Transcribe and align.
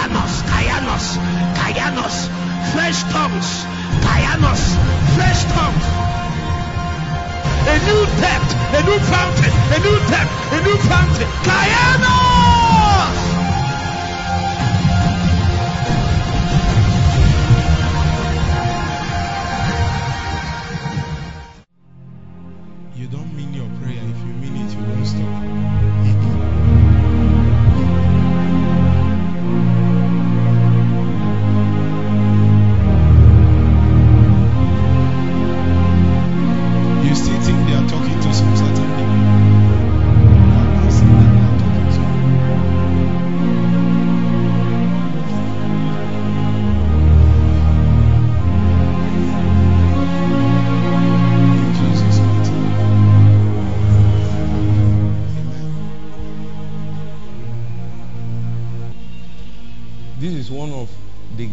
Kayanos, 0.00 0.42
Kayanos, 0.48 1.18
Kayanos, 1.60 2.16
fresh 2.72 3.02
tongues, 3.12 3.66
Kayanos, 4.00 4.62
fresh 5.14 5.44
tongues. 5.52 5.86
A 7.68 7.76
new 7.84 8.06
depth, 8.16 8.50
a 8.72 8.82
new 8.88 8.98
fountain, 9.12 9.52
a 9.52 9.78
new 9.84 9.98
depth, 10.08 10.52
a 10.52 10.60
new 10.64 10.76
fountain. 10.88 11.28
Kayanos! 11.44 12.39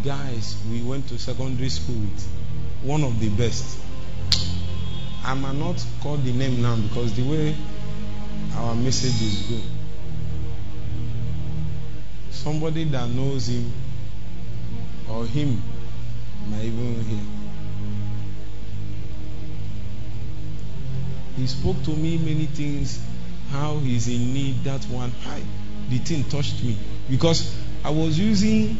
Guys 0.08 0.56
we 0.72 0.82
went 0.82 1.06
to 1.10 1.20
secondary 1.20 1.68
school 1.68 2.00
with. 2.00 2.28
One 2.82 3.04
of 3.04 3.20
the 3.20 3.28
best. 3.28 3.78
I 5.26 5.34
might 5.34 5.56
not 5.56 5.86
call 6.02 6.16
the 6.16 6.32
name 6.32 6.62
now 6.62 6.78
because 6.78 7.14
the 7.14 7.30
way 7.30 7.54
our 8.56 8.74
message 8.74 9.22
is 9.22 9.42
go. 9.50 9.60
Somebody 12.32 12.86
that 12.86 13.10
knows 13.10 13.48
him 13.48 13.70
or 15.12 15.26
him 15.26 15.62
might 16.50 16.64
even 16.64 17.04
hear. 17.04 17.24
He 21.36 21.48
spoke 21.48 21.84
to 21.84 21.92
me 21.92 22.18
many 22.18 22.46
things, 22.46 22.98
how 23.52 23.78
he's 23.80 24.08
in 24.08 24.34
need, 24.34 24.64
that 24.64 24.86
one. 24.86 25.12
Hi, 25.26 25.42
the 25.90 25.98
thing 25.98 26.24
touched 26.24 26.64
me 26.64 26.78
because 27.10 27.54
I 27.84 27.90
was 27.90 28.18
using 28.18 28.78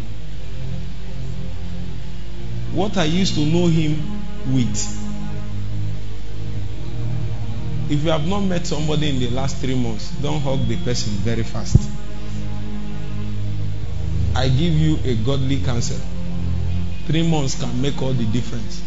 what 2.78 2.96
I 2.96 3.06
used 3.06 3.34
to 3.34 3.42
know 3.42 3.66
him 3.66 3.98
with. 4.54 4.78
If 7.90 8.04
you 8.04 8.12
have 8.12 8.28
not 8.28 8.42
met 8.42 8.68
somebody 8.68 9.10
in 9.10 9.20
the 9.20 9.32
last 9.32 9.58
three 9.58 9.74
months, 9.74 10.12
don't 10.22 10.40
hug 10.42 10.68
the 10.68 10.78
person 10.78 11.12
very 11.14 11.42
fast. 11.42 11.90
I 14.36 14.48
give 14.50 14.74
you 14.74 15.00
a 15.06 15.16
godly 15.26 15.60
counsel. 15.64 16.00
Three 17.08 17.28
months 17.28 17.60
can 17.60 17.82
make 17.82 18.00
all 18.00 18.14
the 18.14 18.26
difference. 18.26 18.84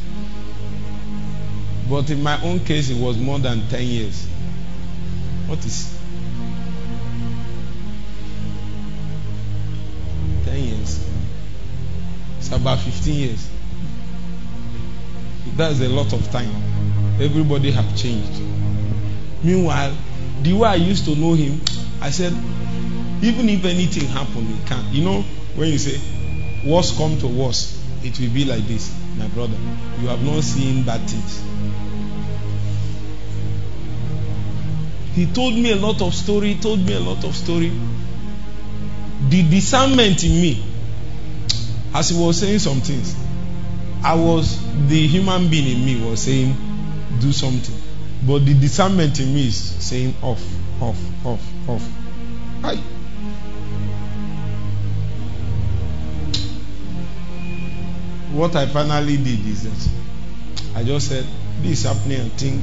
But 1.89 2.11
in 2.11 2.23
my 2.23 2.41
own 2.45 2.61
case, 2.61 2.91
it 2.91 2.97
was 2.97 3.19
more 3.19 3.41
than 3.41 3.67
10 3.71 3.83
years. 3.83 4.25
What 5.49 5.65
is 5.67 5.99
10 10.45 10.63
years? 10.63 11.05
It's 12.39 12.53
about 12.53 12.79
15 12.79 13.15
years. 13.15 13.51
That's 15.61 15.83
a 15.83 15.91
lot 15.91 16.11
of 16.15 16.27
time. 16.31 16.51
Everybody 17.21 17.71
have 17.73 17.95
changed. 17.95 18.41
Meanwhile, 19.43 19.95
the 20.41 20.55
way 20.55 20.69
I 20.71 20.77
used 20.77 21.05
to 21.05 21.15
know 21.15 21.35
him, 21.35 21.61
I 22.01 22.09
said, 22.09 22.33
even 23.23 23.47
if 23.51 23.63
anything 23.67 24.09
happen, 24.09 24.47
it 24.51 24.67
can. 24.67 24.91
You 24.91 25.05
know, 25.05 25.21
when 25.57 25.69
you 25.69 25.77
say, 25.77 26.01
worst 26.67 26.97
come 26.97 27.19
to 27.19 27.27
worst, 27.27 27.79
it 28.03 28.19
will 28.19 28.33
be 28.33 28.47
like 28.47 28.67
this, 28.69 28.91
my 29.19 29.29
brother. 29.29 29.59
You 30.01 30.09
have 30.09 30.25
not 30.25 30.43
seen 30.45 30.83
bad 30.83 31.03
things. 31.07 31.43
He 35.15 35.27
told 35.27 35.53
me 35.53 35.73
a 35.73 35.77
lot 35.77 36.01
of 36.01 36.15
story, 36.15 36.55
told 36.55 36.79
me 36.79 36.95
a 36.95 37.01
lot 37.01 37.23
of 37.23 37.37
story. 37.37 37.71
The 39.29 39.43
discernment 39.51 40.25
in 40.25 40.41
me, 40.41 40.65
as 41.93 42.09
he 42.09 42.19
was 42.19 42.41
saying 42.41 42.61
some 42.61 42.81
things, 42.81 43.15
I 44.03 44.15
was 44.15 44.70
the 44.89 45.07
human 45.07 45.49
being 45.49 45.77
in 45.79 45.85
me 45.85 46.09
was 46.09 46.23
saying, 46.23 46.57
do 47.21 47.33
something. 47.33 47.75
But 48.27 48.45
the 48.45 48.55
discernment 48.55 49.19
in 49.21 49.35
me 49.35 49.49
is 49.49 49.57
saying 49.57 50.15
off, 50.23 50.43
off, 50.81 51.27
off, 51.27 51.69
off. 51.69 51.89
Aye. 52.65 52.83
What 58.33 58.55
I 58.57 58.67
finally 58.67 59.17
did 59.17 59.45
is 59.47 59.65
that 59.65 60.79
I 60.79 60.85
just 60.85 61.09
said, 61.09 61.27
This 61.63 61.81
is 61.81 61.83
happening, 61.85 62.21
I 62.21 62.29
think, 62.29 62.63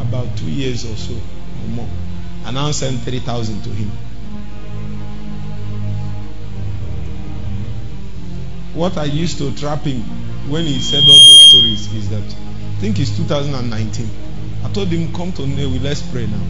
about 0.00 0.36
two 0.36 0.50
years 0.50 0.84
or 0.84 0.96
so 0.96 1.14
or 1.14 1.68
more. 1.68 1.88
And 2.44 2.58
I 2.58 2.70
sent 2.72 3.00
3,000 3.00 3.62
to 3.62 3.70
him. 3.70 3.90
What 8.74 8.98
I 8.98 9.04
used 9.04 9.38
to 9.38 9.54
trap 9.56 9.82
him 9.82 10.02
when 10.48 10.64
he 10.64 10.78
said 10.80 11.00
all 11.00 11.06
those 11.06 11.48
stories 11.48 11.92
is 11.94 12.10
that 12.10 12.22
I 12.22 12.80
think 12.80 12.98
it's 12.98 13.16
2019. 13.16 14.08
I 14.64 14.72
told 14.72 14.88
him, 14.88 15.12
Come 15.14 15.32
to 15.32 15.42
Nnewi, 15.42 15.82
let's 15.82 16.02
pray 16.02 16.26
now. 16.26 16.40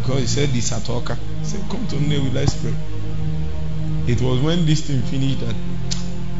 Because 0.00 0.20
he 0.20 0.26
said 0.26 0.48
this 0.50 0.72
at 0.72 0.82
Awka. 0.82 1.16
I 1.16 1.42
said, 1.44 1.60
Come 1.70 1.86
to 1.88 1.96
Nnewi, 1.96 2.32
let's 2.32 2.54
pray. 2.60 2.74
It 4.06 4.20
was 4.20 4.40
when 4.40 4.66
this 4.66 4.80
thing 4.86 5.02
finished 5.02 5.40
that 5.40 5.54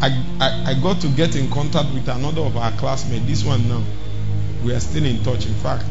I, 0.01 0.09
I, 0.41 0.71
I 0.73 0.83
got 0.83 1.01
to 1.03 1.09
get 1.09 1.37
in 1.37 1.49
contact 1.49 1.95
with 1.95 2.09
another 2.09 2.41
of 2.41 2.57
our 2.57 2.73
classmates. 2.73 3.25
This 3.27 3.45
one 3.45 3.69
now. 3.69 3.83
We 4.65 4.75
are 4.75 4.81
still 4.81 5.05
in 5.05 5.23
touch. 5.23 5.47
In 5.47 5.55
fact, 5.55 5.87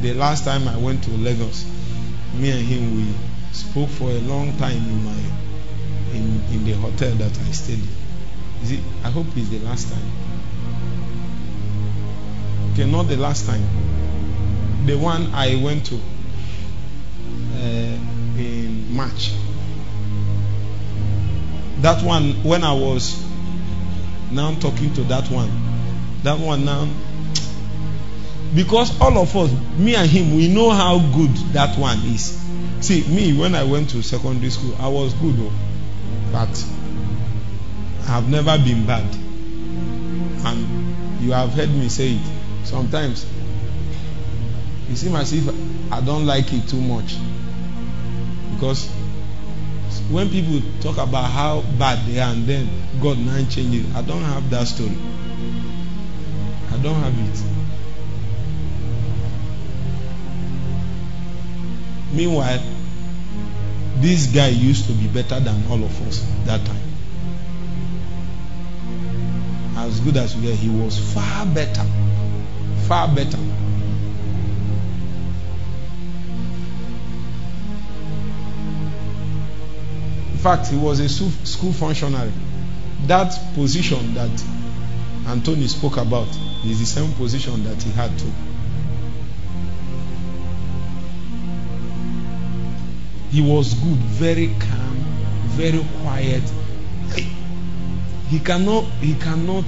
the 0.00 0.14
last 0.14 0.44
time 0.44 0.66
I 0.68 0.76
went 0.78 1.04
to 1.04 1.10
Lagos, 1.10 1.66
me 2.34 2.50
and 2.50 2.66
him 2.66 2.96
we 2.96 3.12
spoke 3.52 3.90
for 3.90 4.08
a 4.08 4.18
long 4.20 4.56
time 4.56 4.76
in 4.76 5.04
my 5.04 5.20
in, 6.12 6.42
in 6.52 6.64
the 6.64 6.72
hotel 6.72 7.12
that 7.16 7.38
I 7.38 7.50
stayed 7.52 7.80
in. 7.80 7.99
Is 8.62 8.72
it 8.72 8.80
I 9.04 9.10
hope 9.10 9.26
it's 9.36 9.48
the 9.48 9.58
last 9.60 9.92
time. 9.92 10.02
Okay, 12.72 12.90
not 12.90 13.08
the 13.08 13.16
last 13.16 13.46
time. 13.46 13.62
The 14.86 14.96
one 14.96 15.32
I 15.34 15.60
went 15.62 15.86
to 15.86 15.96
uh, 15.96 15.98
in 18.38 18.94
March. 18.94 19.32
That 21.80 22.04
one, 22.04 22.44
when 22.44 22.62
I 22.62 22.72
was 22.72 23.24
now 24.30 24.54
talking 24.54 24.92
to 24.94 25.02
that 25.04 25.28
one, 25.30 25.50
that 26.22 26.38
one 26.38 26.64
now, 26.64 26.88
because 28.54 28.98
all 29.00 29.18
of 29.18 29.34
us, 29.36 29.50
me 29.78 29.94
and 29.94 30.10
him, 30.10 30.36
we 30.36 30.48
know 30.48 30.70
how 30.70 30.98
good 30.98 31.34
that 31.54 31.78
one 31.78 31.98
is. 31.98 32.38
See, 32.80 33.02
me, 33.08 33.38
when 33.38 33.54
I 33.54 33.64
went 33.64 33.90
to 33.90 34.02
secondary 34.02 34.50
school, 34.50 34.74
I 34.78 34.88
was 34.88 35.14
good, 35.14 35.36
oh, 35.38 35.52
but 36.32 36.64
I 38.02 38.12
have 38.14 38.28
never 38.28 38.58
been 38.58 38.86
bad. 38.86 39.04
And 40.44 41.22
you 41.22 41.32
have 41.32 41.50
heard 41.50 41.70
me 41.70 41.88
say 41.88 42.12
it 42.14 42.66
sometimes. 42.66 43.26
It 44.90 44.96
seems 44.96 45.14
as 45.14 45.32
if 45.32 45.92
I 45.92 46.00
don't 46.00 46.26
like 46.26 46.52
it 46.52 46.68
too 46.68 46.80
much. 46.80 47.16
Because 48.54 48.88
when 50.10 50.28
people 50.30 50.60
talk 50.80 50.98
about 50.98 51.30
how 51.30 51.60
bad 51.78 52.06
they 52.06 52.18
are 52.20 52.32
and 52.32 52.46
then 52.46 52.68
God 53.00 53.18
now 53.18 53.38
changes, 53.48 53.94
I 53.94 54.02
don't 54.02 54.22
have 54.22 54.50
that 54.50 54.66
story. 54.66 54.96
I 56.72 56.76
don't 56.82 56.94
have 56.94 57.14
it. 57.16 57.42
Meanwhile, 62.12 62.60
this 63.96 64.26
guy 64.26 64.48
used 64.48 64.86
to 64.86 64.92
be 64.92 65.06
better 65.06 65.38
than 65.38 65.66
all 65.70 65.82
of 65.84 66.08
us 66.08 66.26
that 66.46 66.64
time. 66.66 66.79
As 69.80 69.98
good 70.00 70.18
as 70.18 70.36
we 70.36 70.46
were, 70.46 70.54
he 70.54 70.68
was 70.68 70.98
far 71.14 71.46
better. 71.46 71.86
Far 72.86 73.08
better. 73.08 73.38
In 80.32 80.36
fact, 80.36 80.66
he 80.66 80.76
was 80.76 81.00
a 81.00 81.08
school 81.08 81.72
functionary. 81.72 82.30
That 83.06 83.32
position 83.54 84.12
that 84.12 84.44
Anthony 85.26 85.66
spoke 85.66 85.96
about 85.96 86.28
is 86.66 86.78
the 86.78 86.84
same 86.84 87.12
position 87.14 87.64
that 87.64 87.82
he 87.82 87.90
had 87.92 88.10
too. 88.18 88.32
He 93.30 93.40
was 93.40 93.72
good, 93.72 93.96
very 93.96 94.48
calm, 94.58 94.96
very 95.56 95.82
quiet. 96.02 96.42
He 98.30 98.38
cannot, 98.38 98.84
he 99.00 99.14
cannot, 99.14 99.64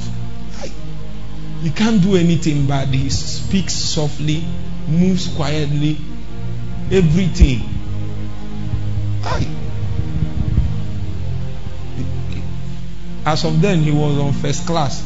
he 1.62 1.70
can't 1.70 2.00
do 2.00 2.14
anything 2.14 2.67
but 2.69 2.87
he 2.87 3.11
speaks 3.11 3.75
softly, 3.75 4.44
moves 4.87 5.26
quietly, 5.35 5.97
everything. 6.93 7.69
As 13.26 13.44
of 13.44 13.61
then, 13.61 13.81
he 13.81 13.91
was 13.91 14.17
on 14.19 14.32
first 14.32 14.64
class 14.64 15.03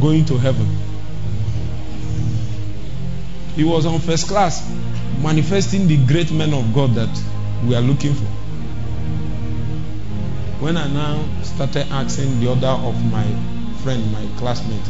going 0.00 0.24
to 0.24 0.36
heaven. 0.38 0.66
He 3.54 3.62
was 3.62 3.86
on 3.86 4.00
first 4.00 4.26
class 4.26 4.68
manifesting 5.22 5.86
the 5.86 5.96
great 6.06 6.32
men 6.32 6.52
of 6.52 6.74
God 6.74 6.94
that 6.94 7.22
we 7.64 7.76
are 7.76 7.82
looking 7.82 8.14
for. 8.14 8.39
When 10.60 10.76
I 10.76 10.86
now 10.88 11.24
started 11.42 11.86
asking 11.90 12.40
the 12.40 12.52
other 12.52 12.68
of 12.68 12.94
my 13.10 13.24
friend, 13.82 14.12
my 14.12 14.26
classmate, 14.36 14.86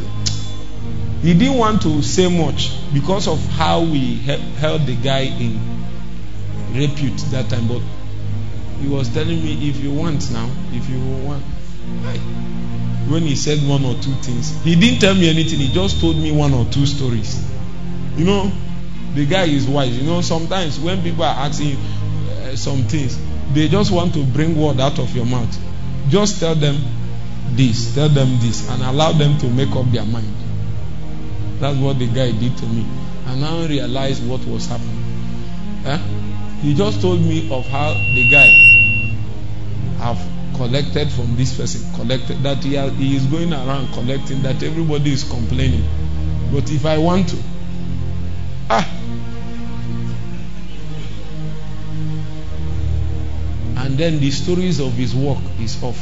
he 1.21 1.33
didn't 1.33 1.57
want 1.57 1.81
to 1.83 2.01
say 2.01 2.27
much 2.27 2.71
because 2.93 3.27
of 3.27 3.39
how 3.51 3.79
we 3.79 4.15
held 4.15 4.85
the 4.85 4.97
guy 5.01 5.21
in 5.21 5.59
repute 6.73 7.17
that 7.31 7.49
time. 7.49 7.69
But 7.69 7.81
he 8.81 8.89
was 8.89 9.07
telling 9.09 9.41
me, 9.41 9.69
if 9.69 9.77
you 9.77 9.93
want 9.93 10.29
now, 10.31 10.49
if 10.73 10.89
you 10.89 10.99
want. 11.25 11.43
When 13.07 13.23
he 13.23 13.35
said 13.35 13.59
one 13.67 13.85
or 13.85 13.93
two 13.95 14.13
things, 14.15 14.61
he 14.63 14.75
didn't 14.75 14.99
tell 14.99 15.15
me 15.15 15.29
anything. 15.29 15.59
He 15.59 15.71
just 15.71 16.01
told 16.01 16.17
me 16.17 16.31
one 16.31 16.53
or 16.53 16.65
two 16.65 16.85
stories. 16.85 17.45
You 18.17 18.25
know, 18.25 18.51
the 19.13 19.25
guy 19.25 19.45
is 19.45 19.67
wise. 19.67 19.97
You 19.97 20.03
know, 20.03 20.21
sometimes 20.21 20.79
when 20.79 21.01
people 21.01 21.23
are 21.23 21.45
asking 21.45 21.77
uh, 21.77 22.55
some 22.55 22.83
things, 22.83 23.17
they 23.53 23.67
just 23.67 23.91
want 23.91 24.13
to 24.13 24.23
bring 24.23 24.55
word 24.59 24.79
out 24.79 24.99
of 24.99 25.15
your 25.15 25.25
mouth. 25.25 25.57
Just 26.09 26.39
tell 26.39 26.55
them 26.55 26.77
this, 27.51 27.93
tell 27.95 28.09
them 28.09 28.39
this, 28.39 28.69
and 28.69 28.81
allow 28.83 29.11
them 29.11 29.37
to 29.39 29.47
make 29.49 29.75
up 29.75 29.89
their 29.91 30.05
mind. 30.05 30.33
That's 31.59 31.77
what 31.77 31.99
the 31.99 32.07
guy 32.07 32.31
did 32.31 32.57
to 32.57 32.65
me. 32.65 32.85
And 33.27 33.41
now 33.41 33.65
realize 33.67 34.19
what 34.21 34.43
was 34.45 34.67
happening. 34.67 34.97
Eh? 35.85 35.97
He 36.61 36.73
just 36.73 37.01
told 37.01 37.19
me 37.21 37.51
of 37.51 37.65
how 37.67 37.93
the 37.93 38.29
guy 38.31 38.47
have 39.99 40.19
collected 40.55 41.11
from 41.11 41.35
this 41.35 41.55
person, 41.57 41.93
collected 41.95 42.41
that 42.43 42.63
he, 42.63 42.75
has, 42.75 42.91
he 42.93 43.15
is 43.15 43.25
going 43.25 43.53
around 43.53 43.91
collecting, 43.93 44.41
that 44.43 44.61
everybody 44.63 45.11
is 45.11 45.23
complaining. 45.23 45.83
But 46.51 46.69
if 46.71 46.85
I 46.85 46.97
want 46.97 47.29
to, 47.29 47.37
ah, 48.69 49.00
and 53.91 53.99
then 53.99 54.21
the 54.21 54.31
stories 54.31 54.79
of 54.79 54.93
his 54.93 55.13
work 55.13 55.43
is 55.59 55.83
off. 55.83 55.99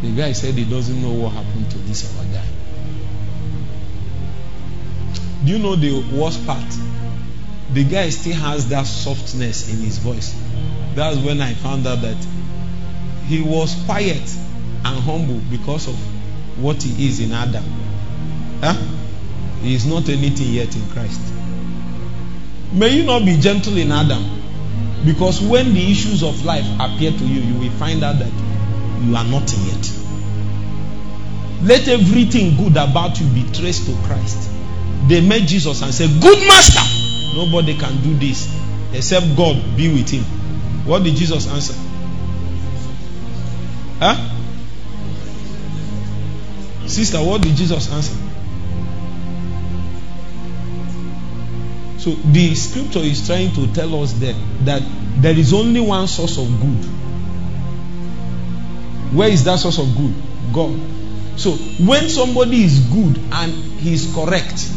The 0.00 0.10
guy 0.16 0.32
said 0.32 0.54
he 0.54 0.64
doesn't 0.64 1.02
know 1.02 1.12
what 1.12 1.34
happened 1.34 1.70
to 1.70 1.76
this 1.80 2.18
other 2.18 2.26
guy. 2.32 2.46
Do 5.44 5.52
you 5.52 5.58
know 5.58 5.76
the 5.76 6.02
worst 6.16 6.46
part? 6.46 6.64
The 7.74 7.84
guy 7.84 8.08
still 8.08 8.36
has 8.36 8.70
that 8.70 8.86
softness 8.86 9.70
in 9.70 9.84
his 9.84 9.98
voice. 9.98 10.34
That's 10.94 11.18
when 11.18 11.42
I 11.42 11.52
found 11.52 11.86
out 11.86 12.00
that 12.00 12.26
he 13.26 13.42
was 13.42 13.74
quiet 13.84 14.34
and 14.86 15.00
humble 15.00 15.42
because 15.50 15.88
of 15.88 15.94
what 16.58 16.82
he 16.82 17.06
is 17.06 17.20
in 17.20 17.32
Adam. 17.32 17.64
Huh? 18.62 18.80
He 19.60 19.74
is 19.74 19.84
not 19.84 20.08
anything 20.08 20.54
yet 20.54 20.74
in 20.74 20.88
Christ. 20.88 21.20
May 22.72 22.96
you 22.96 23.02
not 23.02 23.26
be 23.26 23.36
gentle 23.36 23.76
in 23.76 23.92
Adam. 23.92 24.37
Because 25.04 25.40
when 25.40 25.74
the 25.74 25.90
issues 25.90 26.22
of 26.22 26.44
life 26.44 26.66
appear 26.80 27.12
to 27.12 27.24
you, 27.24 27.40
you 27.40 27.60
will 27.60 27.70
find 27.78 28.02
out 28.02 28.18
that 28.18 28.32
you 29.04 29.14
are 29.16 29.24
nothing 29.24 29.64
yet. 29.66 29.92
Let 31.62 31.88
everything 31.88 32.56
good 32.56 32.76
about 32.76 33.18
you 33.20 33.26
be 33.28 33.42
traced 33.52 33.86
to 33.86 33.92
Christ. 34.06 34.50
They 35.08 35.20
met 35.20 35.42
Jesus 35.42 35.82
and 35.82 35.92
said, 35.92 36.10
Good 36.20 36.38
master. 36.46 37.36
Nobody 37.36 37.76
can 37.76 38.02
do 38.02 38.14
this 38.14 38.52
except 38.92 39.36
God 39.36 39.56
be 39.76 39.88
with 39.92 40.08
him. 40.10 40.24
What 40.84 41.04
did 41.04 41.14
Jesus 41.14 41.46
answer? 41.48 41.74
Huh? 44.00 44.34
Sister, 46.86 47.18
what 47.18 47.42
did 47.42 47.54
Jesus 47.54 47.92
answer? 47.92 48.27
So 52.08 52.14
the 52.14 52.54
scripture 52.54 53.00
is 53.00 53.26
trying 53.26 53.52
to 53.52 53.66
tell 53.74 54.02
us 54.02 54.14
that, 54.14 54.34
that 54.64 54.82
there 55.20 55.36
is 55.36 55.52
only 55.52 55.82
one 55.82 56.08
source 56.08 56.38
of 56.38 56.46
good. 56.58 56.84
Where 59.14 59.28
is 59.28 59.44
that 59.44 59.58
source 59.58 59.78
of 59.78 59.94
good? 59.94 60.14
God. 60.50 60.72
So 61.38 61.50
when 61.84 62.08
somebody 62.08 62.64
is 62.64 62.80
good 62.80 63.18
and 63.30 63.52
he 63.52 63.92
is 63.92 64.10
correct 64.14 64.72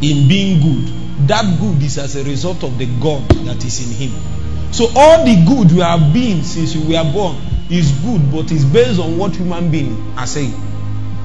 in 0.00 0.28
being 0.28 0.62
good, 0.62 1.26
that 1.26 1.58
good 1.58 1.82
is 1.82 1.98
as 1.98 2.14
a 2.14 2.22
result 2.22 2.62
of 2.62 2.78
the 2.78 2.86
God 3.00 3.28
that 3.46 3.64
is 3.64 3.82
in 3.82 4.08
him. 4.08 4.72
So 4.72 4.84
all 4.94 5.24
the 5.24 5.44
good 5.44 5.72
we 5.72 5.80
have 5.80 6.14
been 6.14 6.44
since 6.44 6.76
we 6.76 6.94
were 6.94 7.12
born 7.12 7.34
is 7.68 7.90
good, 7.98 8.30
but 8.30 8.52
it's 8.52 8.62
based 8.64 9.00
on 9.00 9.18
what 9.18 9.34
human 9.34 9.72
beings 9.72 9.98
are 10.16 10.26
saying. 10.28 10.52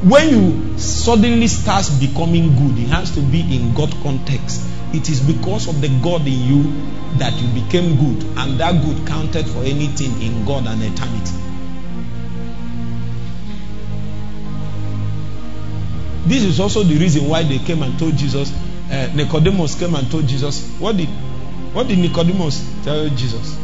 When 0.09 0.27
you 0.27 0.79
suddenly 0.79 1.45
start 1.45 1.87
becoming 1.99 2.55
good, 2.55 2.79
it 2.79 2.87
has 2.87 3.11
to 3.11 3.21
be 3.21 3.41
in 3.41 3.75
God 3.75 3.93
context. 4.01 4.63
It 4.93 5.09
is 5.09 5.21
because 5.21 5.67
of 5.67 5.79
the 5.79 5.87
God 6.01 6.27
in 6.27 6.39
you 6.41 6.63
that 7.17 7.33
you 7.41 7.47
became 7.63 7.95
good, 7.97 8.23
and 8.37 8.59
that 8.59 8.83
good 8.83 9.07
counted 9.07 9.47
for 9.47 9.63
anything 9.63 10.21
in 10.21 10.45
God 10.45 10.67
and 10.67 10.81
eternity. 10.83 11.37
This 16.25 16.43
is 16.43 16.59
also 16.59 16.83
the 16.83 16.97
reason 16.97 17.27
why 17.27 17.43
they 17.43 17.59
came 17.59 17.83
and 17.83 17.97
told 17.97 18.15
Jesus. 18.15 18.53
Uh, 18.91 19.09
Nicodemus 19.15 19.75
came 19.79 19.95
and 19.95 20.09
told 20.11 20.27
Jesus, 20.27 20.67
"What 20.79 20.97
did, 20.97 21.09
what 21.73 21.87
did 21.87 21.99
Nicodemus 21.99 22.61
tell 22.83 23.07
Jesus? 23.09 23.57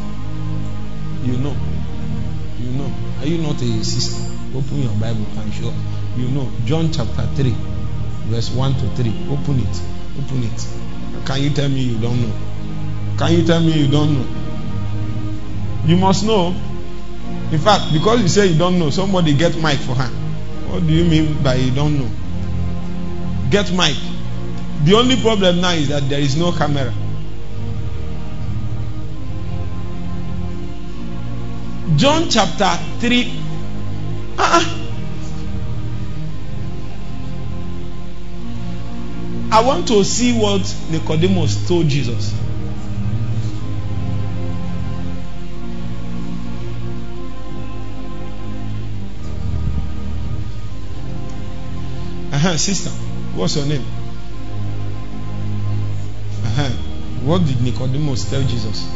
You 1.24 1.36
know, 1.36 1.54
you 2.58 2.70
know. 2.72 2.90
Are 3.20 3.26
you 3.26 3.38
not 3.38 3.60
a 3.60 3.84
sister? 3.84 4.22
Open 4.54 4.82
your 4.82 4.94
Bible 4.94 5.26
and 5.36 5.52
show. 5.52 5.72
You 6.16 6.28
know, 6.28 6.50
John 6.64 6.90
chapter 6.90 7.26
three, 7.36 7.54
verse 8.26 8.50
one 8.50 8.74
to 8.74 8.88
three. 8.96 9.12
Open 9.30 9.60
it. 9.60 9.80
Open 10.18 10.42
it. 10.44 10.87
Can 11.28 11.42
you 11.42 11.50
tell 11.50 11.68
me 11.68 11.82
you 11.82 11.98
don't 12.00 12.22
know? 12.22 12.32
Can 13.18 13.32
you 13.34 13.44
tell 13.44 13.60
me 13.60 13.72
you 13.72 13.90
don't 13.90 14.14
know? 14.14 14.26
You 15.84 15.98
must 15.98 16.24
know. 16.24 16.56
In 17.52 17.58
fact, 17.58 17.92
because 17.92 18.22
you 18.22 18.28
say 18.28 18.46
you 18.46 18.58
don't 18.58 18.78
know, 18.78 18.88
somebody 18.88 19.34
get 19.34 19.54
mic 19.56 19.76
for 19.80 19.94
her. 19.94 20.08
What 20.72 20.86
do 20.86 20.92
you 20.94 21.04
mean 21.04 21.42
by 21.42 21.56
you 21.56 21.70
don't 21.70 21.98
know? 21.98 22.08
Get 23.50 23.70
mic. 23.72 23.94
The 24.84 24.94
only 24.94 25.20
problem 25.20 25.60
now 25.60 25.72
is 25.72 25.88
that 25.88 26.08
there 26.08 26.18
is 26.18 26.34
no 26.34 26.50
camera. 26.50 26.94
John 31.96 32.30
chapter 32.30 32.74
3. 33.00 33.32
Uh-uh. 34.38 34.77
I 39.50 39.62
want 39.62 39.88
to 39.88 40.04
see 40.04 40.38
what 40.38 40.60
Nicodemus 40.90 41.66
told 41.66 41.88
Jesus. 41.88 42.34
Uh-huh, 52.30 52.56
sister, 52.58 52.90
what's 53.34 53.56
your 53.56 53.64
name? 53.64 53.82
Uh-huh. 56.44 56.68
What 57.24 57.46
did 57.46 57.62
Nicodemus 57.62 58.30
tell 58.30 58.42
Jesus? 58.42 58.86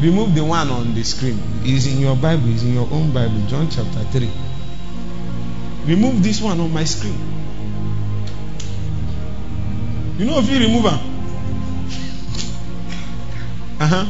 Remove 0.00 0.34
the 0.34 0.42
one 0.42 0.68
on 0.70 0.94
the 0.94 1.04
screen. 1.04 1.38
It's 1.62 1.86
in 1.86 2.00
your 2.00 2.16
Bible, 2.16 2.52
it's 2.52 2.62
in 2.62 2.72
your 2.72 2.88
own 2.90 3.12
Bible, 3.12 3.40
John 3.48 3.68
chapter 3.70 4.02
3. 4.18 4.51
Remove 5.86 6.22
this 6.22 6.40
one 6.40 6.60
on 6.60 6.72
my 6.72 6.84
screen. 6.84 7.18
You 10.18 10.26
know 10.26 10.38
if 10.38 10.48
you 10.48 10.58
remove 10.60 10.84
her. 10.84 11.00
Uh-huh. 13.80 14.06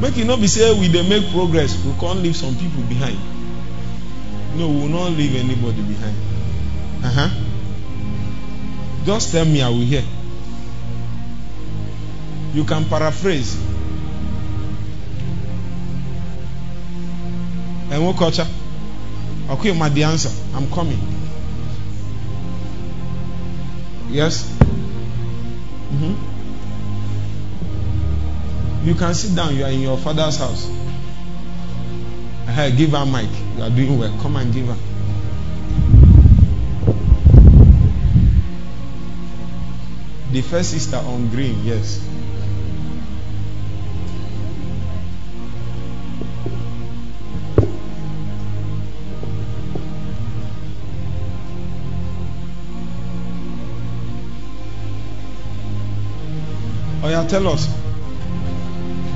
Make 0.00 0.18
it 0.18 0.26
not 0.26 0.40
be 0.40 0.46
say 0.46 0.78
we 0.78 0.86
dey 0.88 1.08
make 1.08 1.28
progress, 1.32 1.74
we 1.84 1.92
can't 1.98 2.20
leave 2.20 2.36
some 2.36 2.54
people 2.54 2.82
behind. 2.82 3.18
No, 4.56 4.68
we 4.68 4.80
will 4.82 4.88
not 4.88 5.10
leave 5.12 5.34
anybody 5.34 5.82
behind. 5.82 6.16
Uh-huh. 7.02 7.30
Just 9.04 9.32
tell 9.32 9.44
me 9.44 9.62
I 9.62 9.68
will 9.68 9.80
hear. 9.80 10.04
You 12.54 12.64
can 12.64 12.84
paraphrase. 12.84 13.56
And 17.90 18.04
what 18.04 18.16
culture? 18.16 18.46
Okay, 19.50 19.72
my 19.72 19.88
the 19.88 20.02
answer. 20.02 20.30
I'm 20.54 20.68
coming. 20.70 20.98
Yes. 24.08 24.50
Mm-hmm. 25.92 26.14
You 28.86 28.94
can 28.94 29.14
sit 29.14 29.34
down. 29.36 29.54
You 29.56 29.64
are 29.64 29.70
in 29.70 29.80
your 29.80 29.98
father's 29.98 30.38
house. 30.38 30.70
Hey, 32.46 32.72
give 32.76 32.90
her 32.90 33.06
mic. 33.06 33.28
You 33.56 33.62
are 33.62 33.70
doing 33.70 33.98
well. 33.98 34.16
Come 34.20 34.36
and 34.36 34.52
give 34.52 34.66
her. 34.66 34.76
The 40.32 40.42
first 40.42 40.70
sister 40.70 40.96
on 40.96 41.28
green, 41.28 41.64
yes. 41.64 42.00
Tell 57.28 57.48
us. 57.48 57.66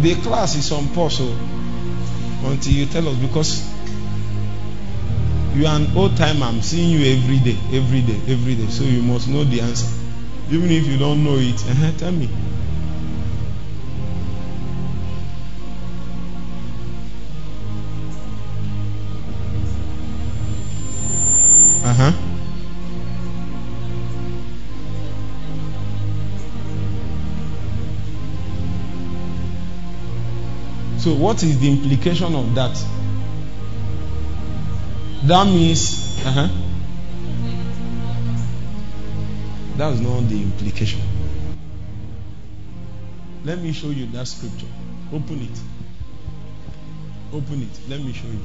The 0.00 0.14
class 0.17 0.57
is 0.57 0.73
on 0.73 0.88
pause 0.88 1.21
until 1.21 2.73
you 2.73 2.87
tell 2.87 3.07
us 3.07 3.17
because 3.17 3.71
you 5.55 5.67
are 5.67 5.76
an 5.76 5.97
old 5.97 6.17
time. 6.17 6.43
I'm 6.43 6.62
seeing 6.62 6.90
you 6.90 7.17
every 7.17 7.38
day, 7.38 7.59
every 7.73 8.02
day, 8.02 8.21
every 8.33 8.55
day. 8.55 8.67
So 8.69 8.85
you 8.85 9.02
must 9.02 9.29
know 9.29 9.45
the 9.45 9.61
answer. 9.61 9.88
Even 10.50 10.71
if 10.71 10.87
you 10.87 10.99
don't 10.99 11.23
know 11.23 11.37
it, 11.37 11.59
tell 11.99 12.12
me. 12.12 12.29
So, 31.00 31.14
what 31.14 31.42
is 31.42 31.59
the 31.59 31.71
implication 31.71 32.35
of 32.35 32.54
that? 32.57 32.76
That 35.25 35.47
means, 35.47 36.19
uh 36.26 36.30
huh. 36.30 36.49
That's 39.78 39.99
not 40.00 40.28
the 40.28 40.42
implication. 40.42 41.00
Let 43.47 43.61
me 43.61 43.73
show 43.73 43.88
you 43.88 44.04
that 44.09 44.28
scripture. 44.28 44.66
Open 45.11 45.40
it. 45.40 45.59
Open 47.33 47.62
it. 47.62 47.88
Let 47.88 48.00
me 48.00 48.12
show 48.12 48.28
you. 48.28 48.40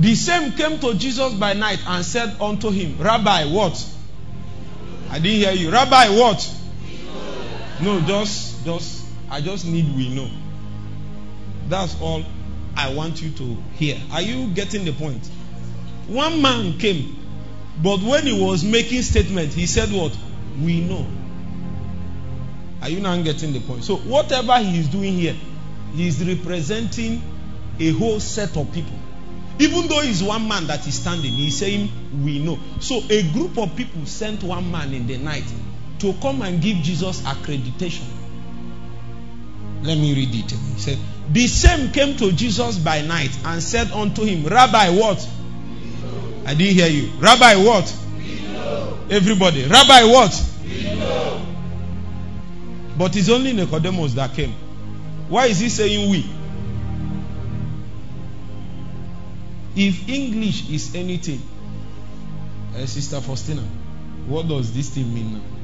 The 0.00 0.14
same 0.16 0.52
came 0.52 0.80
to 0.80 0.94
Jesus 0.94 1.34
by 1.34 1.52
night 1.52 1.78
and 1.86 2.04
said 2.04 2.40
unto 2.40 2.70
him, 2.70 2.98
Rabbi, 2.98 3.44
what? 3.44 3.86
I 5.08 5.20
didn't 5.20 5.38
hear 5.38 5.52
you. 5.52 5.70
Rabbi, 5.70 6.08
what? 6.18 6.57
No, 7.80 8.00
just, 8.00 8.64
just, 8.64 9.04
I 9.30 9.40
just 9.40 9.66
need 9.66 9.94
we 9.94 10.08
know. 10.14 10.28
That's 11.68 12.00
all 12.00 12.24
I 12.76 12.92
want 12.92 13.22
you 13.22 13.30
to 13.30 13.56
hear. 13.74 13.96
Are 14.12 14.22
you 14.22 14.48
getting 14.48 14.84
the 14.84 14.92
point? 14.92 15.24
One 16.08 16.42
man 16.42 16.78
came, 16.78 17.16
but 17.82 18.00
when 18.00 18.26
he 18.26 18.42
was 18.42 18.64
making 18.64 19.02
statement, 19.02 19.52
he 19.52 19.66
said, 19.66 19.90
"What 19.92 20.16
we 20.60 20.80
know." 20.80 21.06
Are 22.80 22.88
you 22.88 23.00
now 23.00 23.20
getting 23.22 23.52
the 23.52 23.60
point? 23.60 23.84
So 23.84 23.96
whatever 23.96 24.58
he 24.58 24.78
is 24.78 24.88
doing 24.88 25.14
here, 25.14 25.36
he 25.94 26.06
is 26.08 26.24
representing 26.24 27.22
a 27.78 27.90
whole 27.92 28.20
set 28.20 28.56
of 28.56 28.72
people. 28.72 28.96
Even 29.58 29.88
though 29.88 30.00
it's 30.00 30.22
one 30.22 30.46
man 30.46 30.66
that 30.68 30.86
is 30.86 30.94
standing, 30.94 31.32
he's 31.32 31.58
saying, 31.58 31.90
We 32.24 32.38
know. 32.38 32.58
So 32.80 33.02
a 33.10 33.22
group 33.32 33.58
of 33.58 33.74
people 33.74 34.06
sent 34.06 34.44
one 34.44 34.70
man 34.70 34.94
in 34.94 35.06
the 35.06 35.18
night 35.18 35.44
to 36.00 36.12
come 36.14 36.42
and 36.42 36.60
give 36.60 36.78
Jesus 36.78 37.20
accreditation. 37.22 38.04
Let 39.82 39.96
me 39.98 40.14
read 40.14 40.34
it. 40.34 40.50
He 40.50 40.80
said, 40.80 40.98
The 41.32 41.46
same 41.46 41.92
came 41.92 42.16
to 42.16 42.32
Jesus 42.32 42.78
by 42.78 43.02
night 43.02 43.36
and 43.44 43.62
said 43.62 43.90
unto 43.92 44.24
him, 44.24 44.44
Rabbi, 44.46 44.90
what? 44.90 45.28
I 46.46 46.54
didn't 46.54 46.74
hear 46.74 46.88
you. 46.88 47.10
Rabbi, 47.18 47.56
what? 47.56 47.94
Everybody. 49.10 49.64
Rabbi, 49.64 50.04
what? 50.04 50.44
But 52.98 53.14
it's 53.16 53.28
only 53.28 53.52
Nicodemus 53.52 54.14
that 54.14 54.34
came. 54.34 54.52
Why 55.28 55.46
is 55.46 55.60
he 55.60 55.68
saying 55.68 56.10
we? 56.10 56.26
If 59.76 60.08
English 60.08 60.68
is 60.70 60.94
anything, 60.96 61.40
uh, 62.74 62.84
Sister 62.86 63.20
Faustina, 63.20 63.62
what 64.26 64.48
does 64.48 64.74
this 64.74 64.88
thing 64.88 65.14
mean 65.14 65.34
now? 65.34 65.57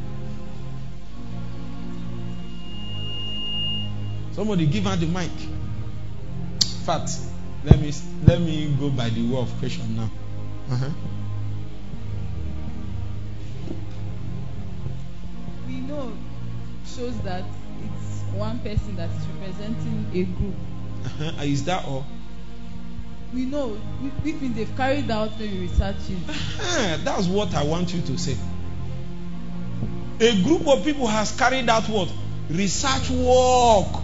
Somebody 4.35 4.67
give 4.67 4.85
her 4.85 4.97
the 4.97 5.07
mic. 5.07 5.31
Fact. 6.85 7.11
Let 7.64 7.81
me 7.81 7.93
let 8.26 8.41
me 8.41 8.75
go 8.79 8.91
by 8.91 9.09
the 9.09 9.26
way 9.26 9.41
of 9.41 9.59
question 9.59 9.97
now. 9.97 10.11
Uh-huh. 10.71 10.91
We 15.67 15.75
know 15.81 16.12
shows 16.85 17.19
that 17.21 17.45
it's 17.81 18.23
one 18.35 18.59
person 18.59 18.97
that 18.97 19.09
is 19.09 19.26
representing 19.29 20.07
a 20.12 20.25
group. 20.25 20.55
Uh-huh. 21.05 21.43
Is 21.45 21.64
that 21.64 21.87
all? 21.87 22.05
We 23.33 23.47
know 23.47 23.69
which 23.69 24.35
means 24.35 24.57
they've 24.57 24.76
carried 24.76 25.11
out 25.11 25.38
the 25.38 25.49
research. 25.61 25.97
Uh-huh. 26.29 26.99
That's 27.03 27.26
what 27.26 27.55
I 27.55 27.64
want 27.64 27.95
you 27.95 28.03
to 28.03 28.19
say. 28.19 28.37
A 30.21 30.43
group 30.43 30.69
of 30.69 30.85
people 30.85 31.07
has 31.07 31.33
carried 31.33 31.69
out 31.69 31.85
what? 31.85 32.12
Research 32.50 33.09
work. 33.11 34.03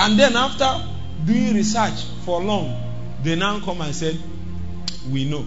And 0.00 0.18
then 0.18 0.34
after 0.34 0.82
doing 1.26 1.54
research 1.54 2.04
for 2.24 2.42
long, 2.42 2.74
they 3.22 3.36
now 3.36 3.60
come 3.60 3.82
and 3.82 3.94
said, 3.94 4.18
We 5.10 5.28
know. 5.28 5.44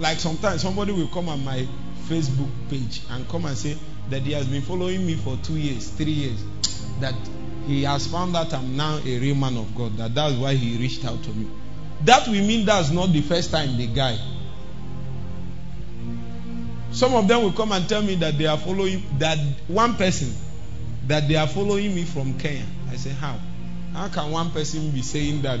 Like 0.00 0.18
sometimes 0.18 0.60
somebody 0.60 0.90
will 0.90 1.06
come 1.06 1.28
on 1.28 1.44
my 1.44 1.64
Facebook 2.08 2.50
page 2.68 3.02
and 3.08 3.28
come 3.28 3.44
and 3.44 3.56
say 3.56 3.78
that 4.08 4.22
he 4.22 4.32
has 4.32 4.48
been 4.48 4.62
following 4.62 5.06
me 5.06 5.14
for 5.14 5.36
two 5.44 5.56
years, 5.58 5.90
three 5.90 6.10
years, 6.10 6.42
that 6.98 7.14
he 7.68 7.84
has 7.84 8.08
found 8.08 8.34
that 8.34 8.52
I'm 8.52 8.76
now 8.76 8.96
a 8.96 9.18
real 9.20 9.36
man 9.36 9.56
of 9.56 9.72
God, 9.76 9.96
that 9.98 10.16
that's 10.16 10.34
why 10.34 10.54
he 10.54 10.76
reached 10.76 11.04
out 11.04 11.22
to 11.22 11.30
me. 11.30 11.48
That 12.04 12.26
will 12.26 12.44
mean 12.44 12.66
that's 12.66 12.90
not 12.90 13.12
the 13.12 13.20
first 13.20 13.52
time 13.52 13.76
the 13.76 13.86
guy. 13.86 14.18
Some 16.90 17.14
of 17.14 17.28
them 17.28 17.44
will 17.44 17.52
come 17.52 17.70
and 17.70 17.88
tell 17.88 18.02
me 18.02 18.16
that 18.16 18.36
they 18.38 18.46
are 18.46 18.58
following 18.58 19.04
that 19.20 19.38
one 19.68 19.94
person 19.94 20.34
that 21.10 21.26
they 21.26 21.34
are 21.34 21.48
following 21.48 21.92
me 21.92 22.04
from 22.04 22.38
Kenya. 22.38 22.64
I 22.88 22.94
say, 22.94 23.10
How? 23.10 23.36
How 23.92 24.06
can 24.06 24.30
one 24.30 24.52
person 24.52 24.92
be 24.92 25.02
saying 25.02 25.42
that 25.42 25.58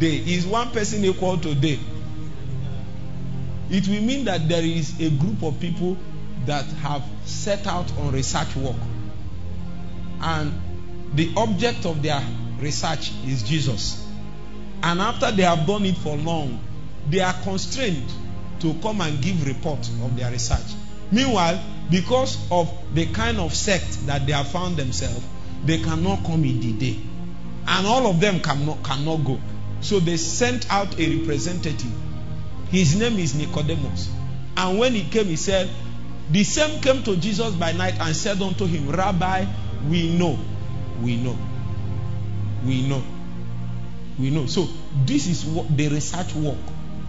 they 0.00 0.16
is 0.16 0.44
one 0.44 0.72
person 0.72 1.04
equal 1.04 1.38
to 1.38 1.54
they? 1.54 1.78
It 3.70 3.86
will 3.86 4.02
mean 4.02 4.24
that 4.24 4.48
there 4.48 4.64
is 4.64 5.00
a 5.00 5.10
group 5.10 5.44
of 5.44 5.60
people 5.60 5.96
that 6.46 6.64
have 6.82 7.04
set 7.24 7.68
out 7.68 7.88
on 7.98 8.10
research 8.12 8.56
work. 8.56 8.74
And 10.22 10.52
the 11.14 11.32
object 11.36 11.86
of 11.86 12.02
their 12.02 12.20
research 12.58 13.12
is 13.24 13.44
Jesus. 13.44 14.04
And 14.82 15.00
after 15.00 15.30
they 15.30 15.44
have 15.44 15.68
done 15.68 15.84
it 15.84 15.98
for 15.98 16.16
long, 16.16 16.58
they 17.08 17.20
are 17.20 17.34
constrained 17.44 18.10
to 18.58 18.74
come 18.82 19.00
and 19.02 19.22
give 19.22 19.46
report 19.46 19.78
of 20.02 20.16
their 20.16 20.32
research. 20.32 20.74
Meanwhile, 21.12 21.62
because 21.90 22.38
of 22.50 22.72
the 22.94 23.06
kind 23.06 23.38
of 23.38 23.54
sect 23.54 24.06
that 24.06 24.26
they 24.26 24.32
have 24.32 24.48
found 24.48 24.76
themselves, 24.76 25.24
they 25.64 25.78
cannot 25.78 26.24
come 26.24 26.44
in 26.44 26.60
the 26.60 26.72
day. 26.72 27.00
And 27.66 27.86
all 27.86 28.06
of 28.06 28.20
them 28.20 28.40
cannot, 28.40 28.82
cannot 28.82 29.24
go. 29.24 29.40
So 29.80 29.98
they 29.98 30.16
sent 30.16 30.70
out 30.70 30.98
a 30.98 31.18
representative. 31.18 31.92
His 32.70 32.96
name 32.96 33.18
is 33.18 33.34
Nicodemus. 33.34 34.10
And 34.56 34.78
when 34.78 34.94
he 34.94 35.04
came, 35.04 35.26
he 35.26 35.36
said, 35.36 35.68
The 36.30 36.44
same 36.44 36.80
came 36.80 37.02
to 37.04 37.16
Jesus 37.16 37.54
by 37.54 37.72
night 37.72 37.98
and 38.00 38.14
said 38.14 38.40
unto 38.40 38.66
him, 38.66 38.88
Rabbi, 38.88 39.46
we 39.88 40.16
know. 40.16 40.38
We 41.02 41.16
know. 41.16 41.36
We 42.64 42.86
know. 42.86 43.02
We 44.18 44.30
know. 44.30 44.46
So 44.46 44.68
this 45.06 45.26
is 45.26 45.44
what 45.44 45.76
the 45.76 45.88
research 45.88 46.34
work 46.34 46.58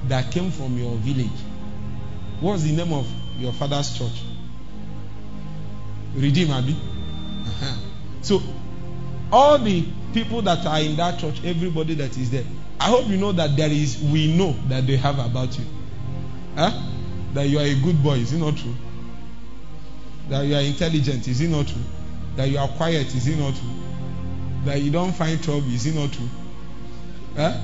that 0.07 0.31
came 0.31 0.49
from 0.49 0.77
your 0.77 0.95
village. 0.95 1.29
What's 2.39 2.63
the 2.63 2.71
name 2.71 2.93
of 2.93 3.07
your 3.37 3.53
father's 3.53 3.95
church? 3.97 4.23
Redeem 6.15 6.51
Abi. 6.51 6.73
Uh-huh. 6.73 7.75
So 8.21 8.41
all 9.31 9.57
the 9.57 9.85
people 10.13 10.41
that 10.43 10.65
are 10.65 10.79
in 10.79 10.95
that 10.97 11.19
church, 11.19 11.41
everybody 11.43 11.95
that 11.95 12.17
is 12.17 12.31
there, 12.31 12.43
I 12.79 12.85
hope 12.85 13.07
you 13.07 13.17
know 13.17 13.31
that 13.31 13.55
there 13.55 13.71
is 13.71 14.01
we 14.01 14.35
know 14.35 14.53
that 14.67 14.87
they 14.87 14.97
have 14.97 15.19
about 15.19 15.57
you. 15.57 15.65
Huh? 16.55 16.71
That 17.33 17.47
you 17.47 17.59
are 17.59 17.65
a 17.65 17.75
good 17.75 18.03
boy, 18.03 18.15
is 18.15 18.33
it 18.33 18.39
not 18.39 18.57
true? 18.57 18.75
That 20.29 20.41
you 20.41 20.55
are 20.55 20.61
intelligent, 20.61 21.27
is 21.27 21.41
it 21.41 21.49
not 21.49 21.67
true? 21.67 21.81
That 22.35 22.49
you 22.49 22.57
are 22.57 22.67
quiet, 22.67 23.13
is 23.13 23.27
it 23.27 23.37
not 23.37 23.55
true? 23.55 23.69
That 24.65 24.81
you 24.81 24.91
don't 24.91 25.13
find 25.13 25.41
trouble, 25.43 25.71
is 25.73 25.85
it 25.85 25.95
not 25.95 26.11
true? 26.11 26.29
Huh? 27.35 27.57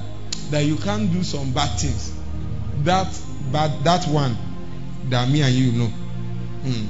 That 0.51 0.61
you 0.61 0.77
can't 0.77 1.11
do 1.11 1.23
some 1.23 1.51
bad 1.51 1.79
things. 1.79 2.13
That 2.83 3.07
but 3.51 3.83
that 3.83 4.05
one 4.07 4.37
that 5.09 5.29
me 5.29 5.41
and 5.41 5.53
you 5.53 5.71
know. 5.71 5.87
Hmm. 5.87 6.87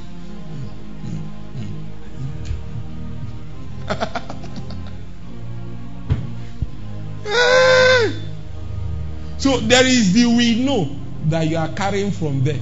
so 9.37 9.59
there 9.61 9.85
is 9.85 10.13
the 10.13 10.25
we 10.25 10.63
know 10.63 10.95
that 11.27 11.47
you 11.47 11.57
are 11.57 11.69
carrying 11.69 12.11
from 12.11 12.43
there. 12.43 12.59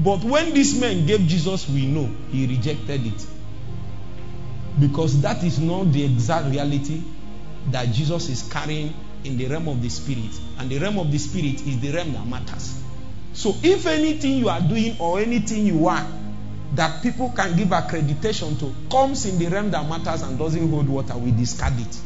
But 0.00 0.24
when 0.24 0.54
this 0.54 0.78
man 0.78 1.06
gave 1.06 1.20
Jesus 1.20 1.68
we 1.68 1.86
know, 1.86 2.10
he 2.30 2.46
rejected 2.46 3.06
it. 3.06 3.26
Because 4.78 5.22
that 5.22 5.42
is 5.42 5.58
not 5.58 5.92
the 5.92 6.04
exact 6.04 6.46
reality 6.46 7.02
that 7.70 7.92
Jesus 7.92 8.28
is 8.28 8.42
carrying 8.50 8.94
in 9.24 9.36
the 9.36 9.46
realm 9.46 9.68
of 9.68 9.82
the 9.82 9.88
spirit. 9.88 10.38
And 10.58 10.70
the 10.70 10.78
realm 10.78 10.98
of 10.98 11.10
the 11.10 11.18
spirit 11.18 11.66
is 11.66 11.80
the 11.80 11.92
realm 11.92 12.12
that 12.12 12.26
matters. 12.26 12.82
So 13.32 13.54
if 13.62 13.86
anything 13.86 14.38
you 14.38 14.48
are 14.48 14.60
doing 14.60 14.96
or 14.98 15.20
anything 15.20 15.66
you 15.66 15.88
are 15.88 16.06
that 16.76 17.02
people 17.02 17.32
can 17.34 17.56
give 17.56 17.68
accreditation 17.68 18.58
to 18.60 18.74
comes 18.90 19.24
in 19.26 19.38
the 19.38 19.48
realm 19.48 19.70
that 19.70 19.88
matters 19.88 20.22
and 20.22 20.38
doesn't 20.38 20.70
hold 20.70 20.88
water, 20.88 21.16
we 21.16 21.30
discard 21.32 21.72
it. 21.80 21.98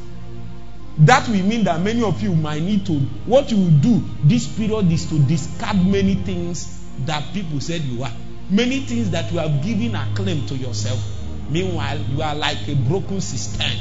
That 0.98 1.28
will 1.28 1.42
mean 1.42 1.64
that 1.64 1.80
many 1.80 2.02
of 2.02 2.22
you 2.22 2.34
might 2.34 2.62
need 2.62 2.86
to, 2.86 2.98
what 3.26 3.50
you 3.50 3.56
will 3.56 3.80
do 3.80 4.02
this 4.24 4.46
period 4.46 4.90
is 4.92 5.06
to 5.06 5.18
discard 5.18 5.84
many 5.84 6.14
things 6.14 6.78
that 7.06 7.32
people 7.32 7.60
said 7.60 7.80
you 7.82 8.02
are. 8.02 8.12
Many 8.50 8.80
things 8.80 9.10
that 9.10 9.32
you 9.32 9.38
have 9.38 9.62
given 9.64 9.94
a 9.94 10.06
claim 10.14 10.46
to 10.46 10.56
yourself. 10.56 11.00
Meanwhile, 11.48 11.98
you 11.98 12.22
are 12.22 12.34
like 12.34 12.68
a 12.68 12.74
broken 12.74 13.20
cistern. 13.20 13.76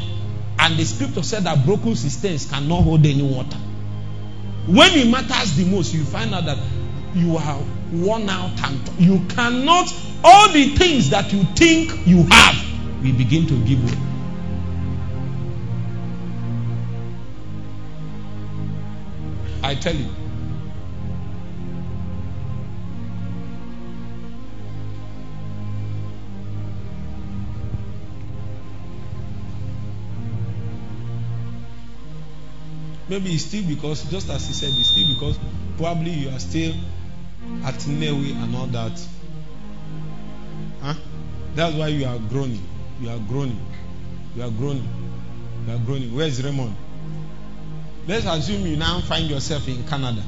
And 0.58 0.78
the 0.78 0.86
scripture 0.86 1.24
said 1.24 1.44
that 1.44 1.66
broken 1.66 1.96
cisterns 1.96 2.50
cannot 2.50 2.84
hold 2.84 3.06
any 3.06 3.24
water. 3.24 3.58
When 4.68 4.92
it 4.94 5.10
matters 5.10 5.56
the 5.56 5.66
most, 5.66 5.94
you 5.94 6.04
find 6.04 6.34
out 6.34 6.46
that 6.46 6.58
you 7.16 7.38
are 7.38 7.60
worn 7.92 8.30
out 8.30 8.52
and 8.64 8.90
you 9.00 9.26
cannot, 9.30 9.94
all 10.24 10.50
the 10.50 10.76
things 10.76 11.10
that 11.10 11.32
you 11.34 11.44
think 11.56 12.08
you 12.08 12.24
have, 12.24 13.02
we 13.02 13.12
begin 13.12 13.48
to 13.48 13.66
give 13.66 13.84
way. 13.84 13.98
I 19.64 19.76
tell 19.76 19.96
you. 19.96 20.10
Maybe 33.10 33.32
it's 33.32 33.46
still 33.46 33.64
because, 33.64 34.04
just 34.12 34.30
as 34.30 34.46
he 34.48 34.54
said, 34.54 34.70
it's 34.78 34.90
still 34.90 35.08
because 35.08 35.40
probably 35.78 36.12
you 36.12 36.30
are 36.30 36.40
still 36.40 36.74
at 37.66 37.76
Nnewi 37.76 38.36
and 38.42 38.56
all 38.56 38.68
that. 38.68 39.00
Huh? 40.82 40.94
That's 41.56 41.76
why 41.76 41.88
you 41.88 42.06
are 42.06 42.20
groaning. 42.30 42.64
You 43.02 43.10
are 43.10 43.20
groaning. 43.20 43.66
You 44.36 44.44
are 44.44 44.52
groaning. 44.52 44.88
You 45.68 45.74
are 45.74 45.80
groaning. 45.80 46.16
Where's 46.16 46.44
Raymond? 46.44 46.76
Let's 48.08 48.26
assume 48.26 48.66
you 48.66 48.78
now 48.78 49.02
find 49.02 49.30
yourself 49.30 49.68
in 49.68 49.84
Canada. 49.88 50.24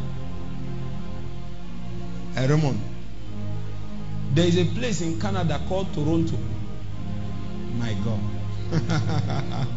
Hey, 2.35 2.47
Raymond. 2.47 2.79
There 4.33 4.45
is 4.47 4.57
a 4.57 4.65
place 4.65 5.01
in 5.01 5.19
Canada 5.19 5.61
called 5.67 5.93
Toronto. 5.93 6.37
My 7.77 7.93
God. 8.05 8.19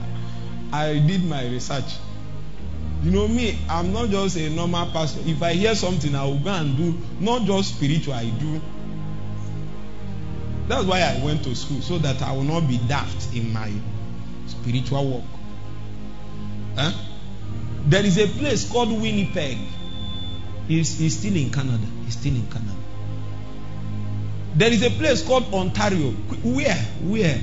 I 0.73 0.99
did 0.99 1.25
my 1.25 1.47
research. 1.47 1.97
You 3.04 3.11
know 3.11 3.28
me, 3.28 3.58
I'm 3.68 3.92
not 3.92 4.08
just 4.08 4.38
a 4.38 4.49
normal 4.49 4.87
pastor. 4.87 5.20
If 5.26 5.42
I 5.42 5.52
hear 5.52 5.75
something, 5.75 6.14
I 6.14 6.25
will 6.25 6.38
go 6.38 6.49
and 6.49 6.75
do 6.75 6.99
not 7.20 7.42
just 7.42 7.76
spiritual, 7.76 8.14
I 8.14 8.30
do. 8.30 8.62
That's 10.68 10.87
why 10.87 11.00
I 11.02 11.23
went 11.23 11.44
to 11.44 11.54
school, 11.54 11.82
so 11.82 11.99
that 11.99 12.23
I 12.23 12.32
will 12.32 12.44
not 12.44 12.66
be 12.66 12.78
daft 12.88 13.34
in 13.37 13.52
my 13.52 13.70
spiritual 14.47 15.06
work. 15.06 15.25
Huh? 16.76 16.93
There 17.84 18.06
is 18.06 18.17
a 18.17 18.26
place 18.26 18.73
called 18.73 18.90
Winnipeg. 18.90 19.58
He's, 20.67 20.99
he's 20.99 21.19
still 21.19 21.36
in 21.36 21.50
Canada. 21.50 21.86
He's 22.06 22.19
still 22.19 22.34
in 22.34 22.47
Canada. 22.47 22.75
There 24.54 24.73
is 24.73 24.82
a 24.82 24.88
place 24.88 25.23
called 25.23 25.52
Ontario. 25.52 26.10
Where? 26.43 26.75
Where? 27.02 27.38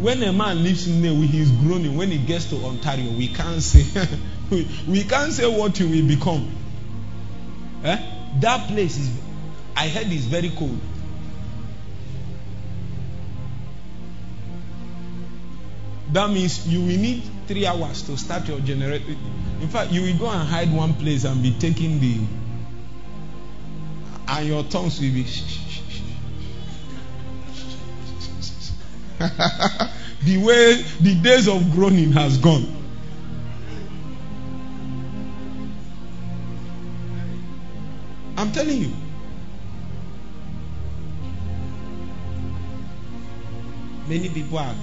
When 0.00 0.22
a 0.22 0.32
man 0.32 0.62
lives 0.62 0.86
in 0.86 1.02
there, 1.02 1.12
he's 1.14 1.50
groaning. 1.50 1.96
When 1.96 2.10
he 2.10 2.18
gets 2.18 2.50
to 2.50 2.56
Ontario, 2.56 3.10
we 3.12 3.28
can't 3.28 3.62
say 3.62 3.84
we, 4.50 4.68
we 4.88 5.04
can't 5.04 5.32
say 5.32 5.46
what 5.46 5.76
he 5.76 5.84
will 5.84 6.06
become. 6.06 6.50
Eh? 7.82 7.98
That 8.40 8.68
place 8.68 8.98
is 8.98 9.10
I 9.74 9.88
heard 9.88 10.12
is 10.12 10.26
very 10.26 10.50
cold. 10.50 10.78
That 16.12 16.30
means 16.30 16.66
you 16.66 16.80
will 16.80 16.86
need 16.86 17.22
three 17.46 17.66
hours 17.66 18.02
to 18.02 18.16
start 18.16 18.48
your 18.48 18.60
generator. 18.60 19.14
In 19.60 19.68
fact, 19.68 19.92
you 19.92 20.02
will 20.02 20.18
go 20.18 20.30
and 20.30 20.48
hide 20.48 20.72
one 20.72 20.94
place 20.94 21.24
and 21.24 21.42
be 21.42 21.52
taking 21.58 22.00
the 22.00 22.20
and 24.28 24.46
your 24.46 24.64
tongues 24.64 25.00
will 25.00 25.12
be 25.12 25.24
the 30.24 30.36
way 30.36 30.82
the 31.00 31.14
days 31.22 31.48
of 31.48 31.72
groaning 31.72 32.12
has 32.12 32.36
gone. 32.38 32.76
I'm 38.36 38.52
telling 38.52 38.82
you. 38.82 38.92
Many 44.06 44.28
people 44.28 44.58
are 44.58 44.74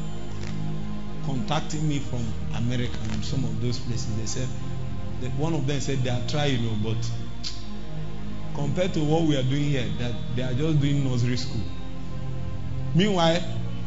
contacting 1.25 1.87
me 1.87 1.99
from 1.99 2.25
America 2.55 2.97
and 3.11 3.23
some 3.23 3.43
of 3.45 3.61
those 3.61 3.79
places. 3.79 4.17
They 4.17 4.25
said 4.25 4.47
that 5.21 5.31
one 5.35 5.53
of 5.53 5.67
them 5.67 5.79
said 5.79 5.99
they 5.99 6.09
are 6.09 6.27
trying, 6.27 6.59
you 6.59 6.71
know, 6.71 6.77
but 6.83 7.11
compared 8.55 8.93
to 8.95 8.99
what 9.01 9.23
we 9.23 9.37
are 9.37 9.43
doing 9.43 9.63
here, 9.65 9.87
that 9.99 10.13
they 10.35 10.41
are 10.41 10.53
just 10.53 10.81
doing 10.81 11.03
nursery 11.03 11.37
school. 11.37 11.61
Meanwhile, 12.95 13.41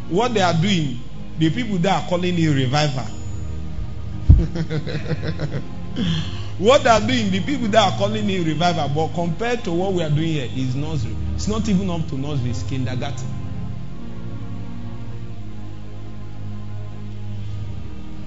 what 0.09 0.35
they 0.35 0.40
are 0.40 0.55
doing, 0.55 0.99
the 1.38 1.51
people 1.51 1.79
that 1.79 2.03
are 2.03 2.09
calling 2.09 2.38
it 2.38 2.49
revival. 2.49 3.05
what 6.59 6.83
they 6.85 6.90
are 6.90 7.01
doing, 7.01 7.31
the 7.31 7.40
people 7.45 7.69
that 7.69 7.92
are 7.92 7.99
calling 7.99 8.29
it 8.31 8.47
revival, 8.47 8.88
but 8.95 9.09
compared 9.14 9.64
to 9.64 9.73
what 9.73 9.92
we 9.92 10.03
are 10.03 10.11
doing 10.11 10.29
here, 10.29 10.49
is 10.55 10.77
nursery. 10.77 11.16
It's 11.35 11.49
not 11.49 11.69
even 11.69 11.90
up 11.90 12.07
to 12.09 12.16
nursery, 12.16 12.51
it's 12.51 12.62
kindergarten. 12.62 13.27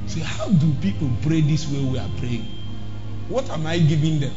See, 0.08 0.22
how 0.22 0.48
do 0.48 0.74
people 0.82 1.10
pray 1.22 1.42
this 1.42 1.68
way 1.70 1.84
we 1.84 2.00
are 2.00 2.10
praying? 2.18 2.46
What 3.30 3.50
am 3.52 3.68
I 3.68 3.78
giving 3.78 4.20
them? 4.20 4.34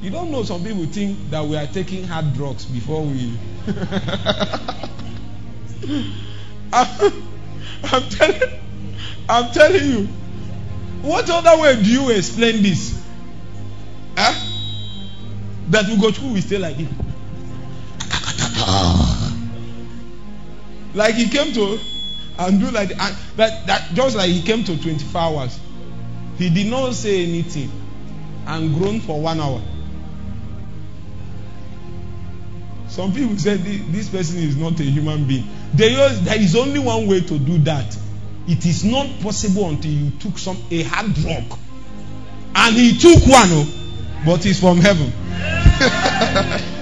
You 0.00 0.10
don't 0.10 0.30
know, 0.30 0.44
some 0.44 0.62
people 0.62 0.86
think 0.86 1.18
that 1.30 1.44
we 1.44 1.56
are 1.56 1.66
taking 1.66 2.04
hard 2.04 2.32
drugs 2.34 2.64
before 2.64 3.02
we. 3.02 3.36
I'm, 6.72 8.08
telling, 8.10 8.42
I'm 9.28 9.52
telling 9.52 9.84
you. 9.84 10.08
What 11.02 11.30
other 11.30 11.62
way 11.62 11.82
do 11.82 11.90
you 11.90 12.10
explain 12.10 12.62
this? 12.62 13.00
Huh? 14.16 14.34
That 15.68 15.86
we 15.86 15.96
go 16.00 16.10
through, 16.10 16.32
we 16.32 16.40
stay 16.40 16.58
like 16.58 16.76
it. 16.78 16.88
Like 20.96 21.14
he 21.14 21.28
came 21.28 21.52
to 21.52 21.78
and 22.38 22.58
do 22.58 22.70
like 22.70 22.90
and 22.90 23.16
that, 23.36 23.66
that 23.66 23.92
just 23.92 24.16
like 24.16 24.30
he 24.30 24.40
came 24.40 24.64
to 24.64 24.80
24 24.80 25.20
hours. 25.20 25.60
He 26.38 26.48
did 26.48 26.68
not 26.68 26.94
say 26.94 27.22
anything 27.22 27.70
and 28.46 28.74
groan 28.74 29.00
for 29.00 29.20
one 29.20 29.38
hour. 29.38 29.60
Some 32.88 33.12
people 33.12 33.36
said 33.36 33.62
this 33.62 34.08
person 34.08 34.38
is 34.38 34.56
not 34.56 34.80
a 34.80 34.84
human 34.84 35.26
being. 35.26 35.46
There 35.74 36.38
is, 36.38 36.56
only 36.56 36.78
one 36.78 37.06
way 37.06 37.20
to 37.20 37.38
do 37.38 37.58
that. 37.58 37.96
It 38.48 38.64
is 38.64 38.84
not 38.84 39.06
possible 39.20 39.68
until 39.68 39.90
you 39.90 40.10
took 40.18 40.38
some 40.38 40.56
a 40.70 40.82
hard 40.84 41.14
drug. 41.14 41.44
And 42.54 42.76
he 42.76 42.96
took 42.96 43.26
one, 43.26 43.48
oh, 43.50 44.22
but 44.24 44.46
it's 44.46 44.60
from 44.60 44.78
heaven. 44.78 45.12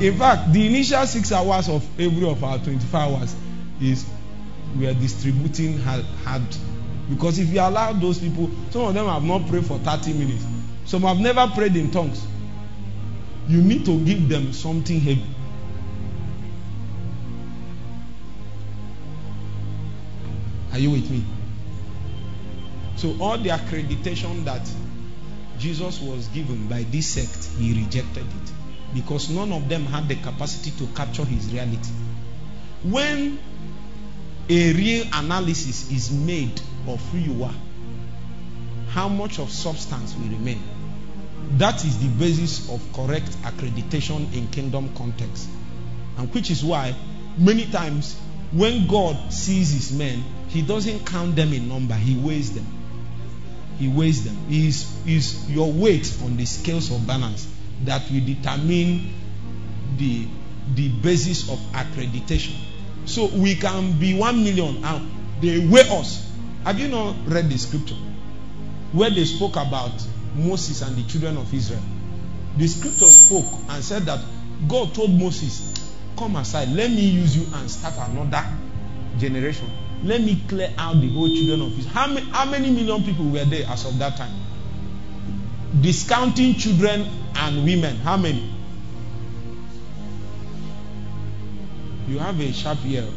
In 0.00 0.18
fact, 0.18 0.52
the 0.52 0.66
initial 0.66 1.06
six 1.06 1.32
hours 1.32 1.68
of 1.68 1.82
every 1.98 2.28
of 2.28 2.42
our 2.44 2.58
24 2.58 3.00
hours 3.00 3.34
is 3.80 4.04
we 4.76 4.86
are 4.86 4.94
distributing 4.94 5.78
hard, 5.78 6.04
hard. 6.24 6.42
Because 7.08 7.38
if 7.38 7.48
you 7.48 7.60
allow 7.60 7.92
those 7.92 8.18
people, 8.18 8.50
some 8.70 8.82
of 8.82 8.94
them 8.94 9.06
have 9.06 9.22
not 9.22 9.46
prayed 9.48 9.64
for 9.64 9.78
30 9.78 10.12
minutes. 10.14 10.44
Some 10.84 11.02
have 11.02 11.18
never 11.18 11.46
prayed 11.54 11.76
in 11.76 11.90
tongues. 11.90 12.26
You 13.48 13.60
need 13.60 13.84
to 13.84 14.04
give 14.04 14.28
them 14.28 14.52
something 14.52 15.00
heavy. 15.00 15.26
Are 20.72 20.78
you 20.78 20.90
with 20.90 21.10
me? 21.10 21.24
So, 22.96 23.16
all 23.20 23.38
the 23.38 23.50
accreditation 23.50 24.44
that 24.44 24.68
Jesus 25.58 26.00
was 26.00 26.28
given 26.28 26.68
by 26.68 26.82
this 26.84 27.06
sect, 27.08 27.44
he 27.58 27.74
rejected 27.74 28.24
it 28.24 28.52
because 28.94 29.30
none 29.30 29.52
of 29.52 29.68
them 29.68 29.84
had 29.84 30.08
the 30.08 30.16
capacity 30.16 30.70
to 30.78 30.92
capture 30.94 31.24
his 31.24 31.52
reality. 31.52 31.90
When 32.82 33.38
a 34.48 34.72
real 34.72 35.06
analysis 35.12 35.90
is 35.90 36.10
made 36.12 36.60
of 36.86 37.00
who 37.10 37.18
you 37.18 37.44
are, 37.44 37.54
how 38.88 39.08
much 39.08 39.38
of 39.38 39.50
substance 39.50 40.14
will 40.14 40.28
remain. 40.28 40.62
That 41.52 41.84
is 41.84 41.98
the 41.98 42.08
basis 42.18 42.68
of 42.70 42.80
correct 42.92 43.30
accreditation 43.42 44.32
in 44.34 44.48
kingdom 44.48 44.94
context. 44.94 45.48
And 46.18 46.32
which 46.34 46.50
is 46.50 46.64
why 46.64 46.94
many 47.38 47.66
times 47.66 48.16
when 48.52 48.86
God 48.86 49.32
sees 49.32 49.72
his 49.72 49.92
men, 49.92 50.22
he 50.48 50.62
doesn't 50.62 51.06
count 51.06 51.36
them 51.36 51.52
in 51.52 51.68
number, 51.68 51.94
he 51.94 52.16
weighs 52.16 52.52
them. 52.54 52.66
He 53.78 53.88
weighs 53.88 54.24
them. 54.24 54.36
Is 54.48 54.88
is 55.06 55.50
your 55.50 55.72
weight 55.72 56.16
on 56.22 56.36
the 56.36 56.44
scales 56.44 56.92
of 56.92 57.06
balance 57.06 57.48
that 57.84 58.08
will 58.10 58.24
determine 58.24 59.12
the 59.96 60.28
the 60.74 60.88
basis 60.88 61.50
of 61.50 61.58
accreditation. 61.72 62.54
So 63.06 63.26
we 63.26 63.56
can 63.56 63.98
be 63.98 64.14
one 64.14 64.44
million 64.44 64.84
and 64.84 65.10
they 65.40 65.58
weigh 65.66 65.88
us. 65.90 66.30
Have 66.64 66.78
you 66.78 66.88
not 66.88 67.16
read 67.26 67.50
the 67.50 67.58
scripture 67.58 67.96
where 68.92 69.10
they 69.10 69.24
spoke 69.24 69.56
about 69.56 69.92
Moses 70.34 70.82
and 70.82 70.96
the 70.96 71.02
children 71.08 71.36
of 71.36 71.52
Israel? 71.52 71.82
The 72.56 72.66
scripture 72.68 73.10
spoke 73.10 73.46
and 73.68 73.82
said 73.82 74.02
that 74.02 74.20
God 74.68 74.94
told 74.94 75.10
Moses, 75.10 75.92
Come 76.16 76.36
aside, 76.36 76.68
let 76.68 76.90
me 76.90 77.00
use 77.00 77.36
you 77.36 77.46
and 77.54 77.70
start 77.70 77.94
another 78.08 78.44
generation. 79.18 79.68
Let 80.04 80.20
me 80.20 80.42
clear 80.48 80.72
out 80.78 81.00
the 81.00 81.08
whole 81.08 81.28
children 81.28 81.62
of 81.62 81.78
Israel. 81.78 81.94
How 81.94 82.06
many, 82.06 82.26
how 82.30 82.44
many 82.44 82.70
million 82.70 83.02
people 83.02 83.24
were 83.24 83.44
there 83.44 83.66
as 83.68 83.84
of 83.86 83.98
that 83.98 84.16
time? 84.16 84.32
Discounting 85.80 86.54
children 86.54 87.08
and 87.34 87.64
women, 87.64 87.96
how 87.96 88.16
many? 88.16 88.52
You 92.06 92.18
have 92.18 92.38
a 92.38 92.52
sharp 92.52 92.78
ear 92.86 93.08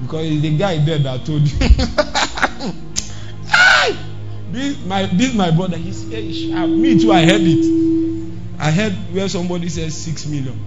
because 0.00 0.26
it's 0.26 0.42
the 0.42 0.56
guy 0.56 0.78
there 0.78 0.98
that 0.98 1.24
told 1.24 1.42
you. 1.42 1.58
this 4.54 4.84
my 4.84 5.06
this 5.06 5.34
my 5.34 5.50
brother. 5.50 5.76
He 5.76 5.92
sharp. 6.32 6.70
Me 6.70 6.98
too. 7.00 7.12
I 7.12 7.24
heard 7.24 7.42
it. 7.42 7.84
I 8.58 8.70
heard 8.70 8.92
where 9.12 9.28
somebody 9.28 9.68
says 9.68 9.96
six 9.96 10.26
million, 10.26 10.64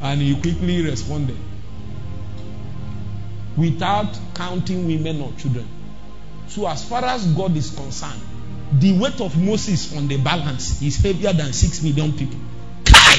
and 0.00 0.20
he 0.20 0.40
quickly 0.40 0.82
responded 0.82 1.38
without 3.56 4.18
counting 4.34 4.86
women 4.86 5.20
or 5.20 5.32
children. 5.38 5.66
So, 6.48 6.68
as 6.68 6.86
far 6.88 7.04
as 7.04 7.26
God 7.28 7.56
is 7.56 7.70
concerned, 7.70 8.20
the 8.72 8.98
weight 8.98 9.20
of 9.20 9.40
Moses 9.40 9.96
on 9.96 10.08
the 10.08 10.18
balance 10.18 10.82
is 10.82 10.96
heavier 10.96 11.32
than 11.32 11.52
six 11.52 11.82
million 11.82 12.12
people. 12.12 12.38
Kai! 12.84 13.16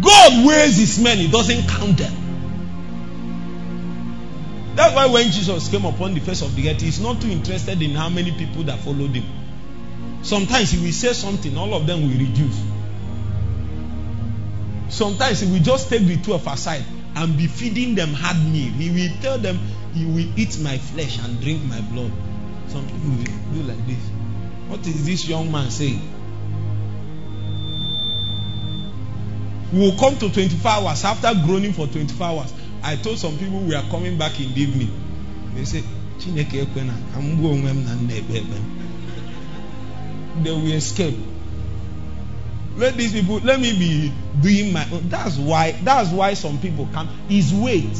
God 0.00 0.46
weighs 0.46 0.76
his 0.76 0.98
men, 0.98 1.18
he 1.18 1.30
doesn't 1.30 1.68
count 1.68 1.98
them. 1.98 2.27
That's 4.78 4.94
why 4.94 5.06
when 5.06 5.24
Jesus 5.32 5.68
came 5.68 5.84
upon 5.84 6.14
the 6.14 6.20
face 6.20 6.40
of 6.40 6.54
the 6.54 6.70
earth, 6.70 6.80
he's 6.80 7.00
not 7.00 7.20
too 7.20 7.28
interested 7.28 7.82
in 7.82 7.96
how 7.96 8.08
many 8.08 8.30
people 8.30 8.62
that 8.62 8.78
followed 8.78 9.10
him. 9.10 9.24
Sometimes 10.22 10.70
he 10.70 10.78
will 10.78 10.92
say 10.92 11.12
something, 11.14 11.56
all 11.58 11.74
of 11.74 11.84
them 11.84 12.02
will 12.02 12.16
reduce. 12.16 12.62
Sometimes 14.88 15.40
he 15.40 15.50
will 15.50 15.64
just 15.64 15.88
take 15.90 16.02
the 16.02 16.16
12 16.18 16.46
aside 16.46 16.84
and 17.16 17.36
be 17.36 17.48
feeding 17.48 17.96
them 17.96 18.14
hard 18.14 18.36
meal. 18.36 18.70
He 18.70 18.90
will 18.90 19.20
tell 19.20 19.36
them, 19.36 19.58
You 19.94 20.06
will 20.06 20.38
eat 20.38 20.60
my 20.60 20.78
flesh 20.78 21.18
and 21.18 21.40
drink 21.40 21.60
my 21.64 21.80
blood. 21.80 22.12
Some 22.68 22.86
people 22.86 23.10
will 23.10 23.54
do 23.54 23.62
like 23.66 23.84
this. 23.88 24.10
What 24.68 24.86
is 24.86 25.04
this 25.04 25.26
young 25.28 25.50
man 25.50 25.72
saying? 25.72 26.00
We 29.72 29.80
will 29.80 29.98
come 29.98 30.16
to 30.18 30.32
24 30.32 30.70
hours 30.70 31.04
after 31.04 31.34
groaning 31.44 31.72
for 31.72 31.88
24 31.88 32.26
hours. 32.28 32.54
I 32.82 32.96
told 32.96 33.18
some 33.18 33.36
people 33.38 33.60
we 33.60 33.74
are 33.74 33.84
coming 33.90 34.18
back 34.18 34.38
in 34.40 34.54
the 34.54 34.60
evening. 34.60 34.90
They 35.54 35.64
say, 35.64 35.82
Chineke 36.18 36.62
ekwena, 36.66 36.94
amgbu 37.16 37.48
onwe 37.50 37.70
m 37.70 37.84
na 37.84 37.94
nna. 37.94 38.60
They 40.42 40.52
will 40.52 40.72
escape. 40.72 41.16
Let 42.76 42.96
these 42.96 43.12
people, 43.12 43.40
let 43.40 43.58
me 43.60 43.72
be 43.72 44.12
doing 44.40 44.72
my 44.72 44.86
own. 44.92 45.08
That's 45.08 45.36
why, 45.36 45.72
that's 45.82 46.10
why 46.10 46.34
some 46.34 46.58
people 46.60 46.88
come. 46.92 47.08
Is 47.28 47.52
weight. 47.52 47.96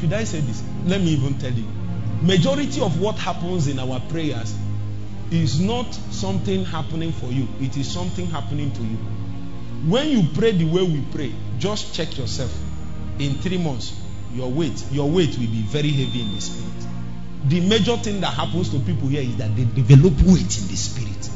Should 0.00 0.12
I 0.12 0.24
say 0.24 0.40
this? 0.40 0.62
Let 0.84 1.00
me 1.00 1.08
even 1.12 1.38
tell 1.38 1.52
you. 1.52 1.66
Majority 2.22 2.80
of 2.80 3.00
what 3.00 3.16
happens 3.16 3.66
in 3.68 3.78
our 3.78 4.00
prayers 4.00 4.54
is 5.30 5.58
not 5.60 5.92
something 5.94 6.64
happening 6.64 7.10
for 7.12 7.26
you. 7.26 7.48
It 7.60 7.76
is 7.76 7.90
something 7.90 8.26
happening 8.26 8.70
to 8.72 8.82
you. 8.82 8.98
When 9.90 10.08
you 10.08 10.28
pray 10.34 10.52
the 10.52 10.64
way 10.66 10.82
we 10.82 11.02
pray, 11.12 11.32
just 11.58 11.94
check 11.94 12.16
yourself. 12.18 12.52
In 13.18 13.34
three 13.34 13.58
months, 13.58 14.00
your 14.32 14.50
weight, 14.50 14.84
your 14.90 15.08
weight 15.08 15.30
will 15.30 15.46
be 15.46 15.62
very 15.62 15.90
heavy 15.90 16.22
in 16.22 16.34
the 16.34 16.40
spirit. 16.40 16.86
The 17.46 17.60
major 17.60 17.96
thing 17.96 18.20
that 18.20 18.32
happens 18.34 18.70
to 18.70 18.78
people 18.80 19.08
here 19.08 19.22
is 19.22 19.36
that 19.36 19.54
they 19.54 19.64
develop 19.64 20.14
weight 20.22 20.58
in 20.58 20.68
the 20.68 20.76
spirit. 20.76 21.30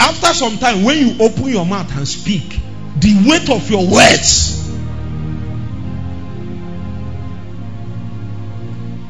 After 0.00 0.34
some 0.34 0.58
time, 0.58 0.82
when 0.82 0.98
you 0.98 1.16
open 1.24 1.44
your 1.48 1.66
mouth 1.66 1.94
and 1.96 2.06
speak, 2.08 2.58
the 2.98 3.28
weight 3.28 3.50
of 3.50 3.68
your 3.70 3.86
words. 3.90 4.60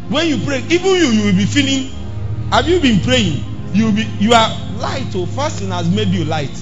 When 0.09 0.29
you 0.29 0.45
pray, 0.45 0.59
even 0.69 0.91
you, 0.91 1.07
you 1.07 1.25
will 1.27 1.37
be 1.37 1.47
feeling. 1.47 1.91
Have 2.51 2.69
you 2.69 2.81
been 2.81 3.01
praying? 3.01 3.43
You 3.73 3.93
be. 3.93 4.03
You 4.21 4.33
are 4.33 4.49
light. 4.77 5.15
Or 5.17 5.27
fasting 5.27 5.71
has 5.71 5.89
made 5.89 6.09
you 6.09 6.25
light, 6.25 6.55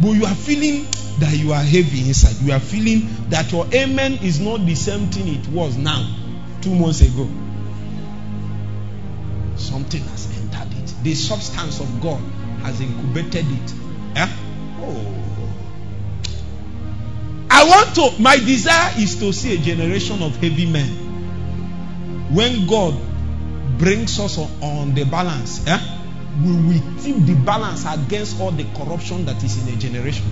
but 0.00 0.10
you 0.10 0.24
are 0.26 0.34
feeling 0.34 0.86
that 1.18 1.34
you 1.36 1.52
are 1.52 1.62
heavy 1.62 2.08
inside. 2.08 2.36
You 2.44 2.52
are 2.52 2.60
feeling 2.60 3.08
that 3.30 3.50
your 3.50 3.66
amen 3.72 4.14
is 4.22 4.40
not 4.40 4.64
the 4.66 4.74
same 4.74 5.06
thing 5.08 5.28
it 5.28 5.48
was 5.48 5.76
now, 5.76 6.14
two 6.60 6.74
months 6.74 7.00
ago. 7.00 7.28
Something 9.56 10.02
has 10.02 10.38
entered 10.38 10.78
it. 10.78 10.94
The 11.02 11.14
substance 11.14 11.80
of 11.80 12.00
God 12.02 12.20
has 12.60 12.80
incubated 12.80 13.46
it. 13.48 13.74
Eh? 14.16 14.28
Oh. 14.80 15.12
I 17.50 17.64
want 17.64 17.94
to, 17.94 18.22
my 18.22 18.36
desire 18.36 18.92
is 18.98 19.18
to 19.20 19.32
see 19.32 19.54
a 19.54 19.58
generation 19.58 20.22
of 20.22 20.36
heavy 20.36 20.70
men. 20.70 20.88
When 22.34 22.66
God 22.66 23.00
brings 23.78 24.20
us 24.20 24.36
on, 24.36 24.50
on 24.62 24.94
the 24.94 25.04
balance, 25.04 25.66
eh? 25.66 25.95
We 26.44 26.52
will 26.52 26.98
tip 26.98 27.16
the 27.26 27.34
balance 27.44 27.84
against 27.86 28.40
all 28.40 28.50
the 28.50 28.64
corruption 28.76 29.24
that 29.26 29.42
is 29.42 29.66
in 29.66 29.74
a 29.74 29.76
generation. 29.78 30.24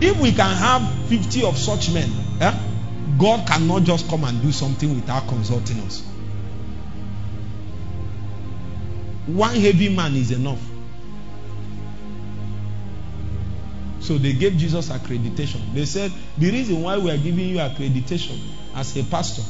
If 0.00 0.20
we 0.20 0.32
can 0.32 0.54
have 0.54 0.82
50 1.08 1.44
of 1.44 1.56
such 1.56 1.92
men, 1.92 2.10
eh? 2.40 2.58
God 3.18 3.46
cannot 3.46 3.84
just 3.84 4.08
come 4.08 4.24
and 4.24 4.42
do 4.42 4.52
something 4.52 4.94
without 4.94 5.26
consulting 5.28 5.80
us. 5.80 6.02
One 9.26 9.54
heavy 9.54 9.88
man 9.88 10.14
is 10.14 10.32
enough. 10.32 10.60
So 14.00 14.18
they 14.18 14.34
gave 14.34 14.56
Jesus 14.56 14.88
accreditation. 14.90 15.74
They 15.74 15.84
said, 15.84 16.12
The 16.38 16.50
reason 16.50 16.82
why 16.82 16.98
we 16.98 17.10
are 17.10 17.16
giving 17.16 17.48
you 17.48 17.56
accreditation 17.56 18.38
as 18.74 18.96
a 18.96 19.02
pastor, 19.04 19.42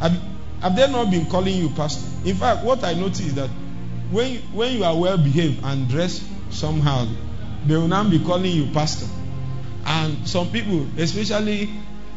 have, 0.00 0.20
have 0.60 0.74
they 0.74 0.90
not 0.90 1.10
been 1.10 1.26
calling 1.26 1.54
you 1.54 1.68
pastor? 1.70 2.08
In 2.24 2.36
fact, 2.36 2.64
what 2.64 2.82
I 2.82 2.94
notice 2.94 3.20
is 3.20 3.34
that 3.34 3.50
when, 4.10 4.36
when 4.52 4.76
you 4.76 4.84
are 4.84 4.96
well 4.96 5.18
behaved 5.18 5.64
and 5.64 5.88
dressed 5.88 6.22
somehow, 6.50 7.06
they 7.66 7.76
will 7.76 7.88
now 7.88 8.08
be 8.08 8.18
calling 8.24 8.52
you 8.52 8.66
pastor. 8.72 9.06
And 9.84 10.26
some 10.26 10.50
people, 10.50 10.86
especially 10.98 11.70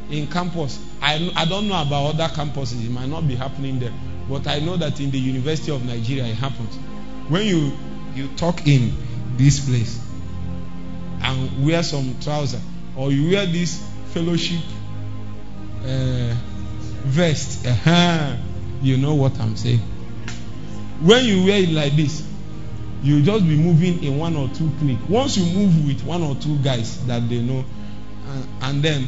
in 0.10 0.28
campus, 0.28 0.80
I, 1.02 1.32
I 1.36 1.46
don't 1.46 1.68
know 1.68 1.82
about 1.82 2.16
other 2.16 2.34
campuses, 2.34 2.86
it 2.86 2.92
might 2.92 3.10
not 3.10 3.28
be 3.28 3.36
happening 3.36 3.80
there. 3.80 3.94
But 4.30 4.48
I 4.48 4.60
know 4.60 4.78
that 4.78 5.00
in 5.00 5.12
the 5.12 5.20
University 5.20 5.72
of 5.72 5.86
Nigeria, 5.86 6.26
it 6.26 6.36
happens. 6.36 6.76
When 7.30 7.46
you, 7.46 7.74
you 8.16 8.28
talk 8.36 8.66
in 8.68 8.94
this 9.38 9.66
place, 9.68 10.00
and 11.24 11.66
wear 11.66 11.82
some 11.84 12.16
trouser 12.20 12.60
or 12.96 13.12
you 13.12 13.32
wear 13.32 13.46
this 13.46 13.82
fellowship 14.14 14.60
uh, 15.84 16.36
vest 17.06 17.66
uh-huh, 17.66 18.36
you 18.82 18.98
know 18.98 19.16
what 19.16 19.40
i'm 19.40 19.56
saying 19.56 19.80
when 21.04 21.26
you 21.26 21.46
wear 21.46 21.62
it 21.62 21.70
like 21.70 21.96
this 21.96 22.28
you 23.04 23.22
just 23.22 23.44
be 23.44 23.58
moving 23.58 24.02
in 24.04 24.18
one 24.18 24.36
or 24.36 24.48
two 24.50 24.72
click 24.80 24.98
once 25.10 25.38
you 25.38 25.46
move 25.54 25.86
with 25.86 26.04
one 26.06 26.24
or 26.24 26.36
two 26.36 26.58
guys 26.60 27.06
that 27.06 27.28
they 27.28 27.42
know 27.42 27.66
and, 28.28 28.48
and 28.62 28.84
then 28.84 29.08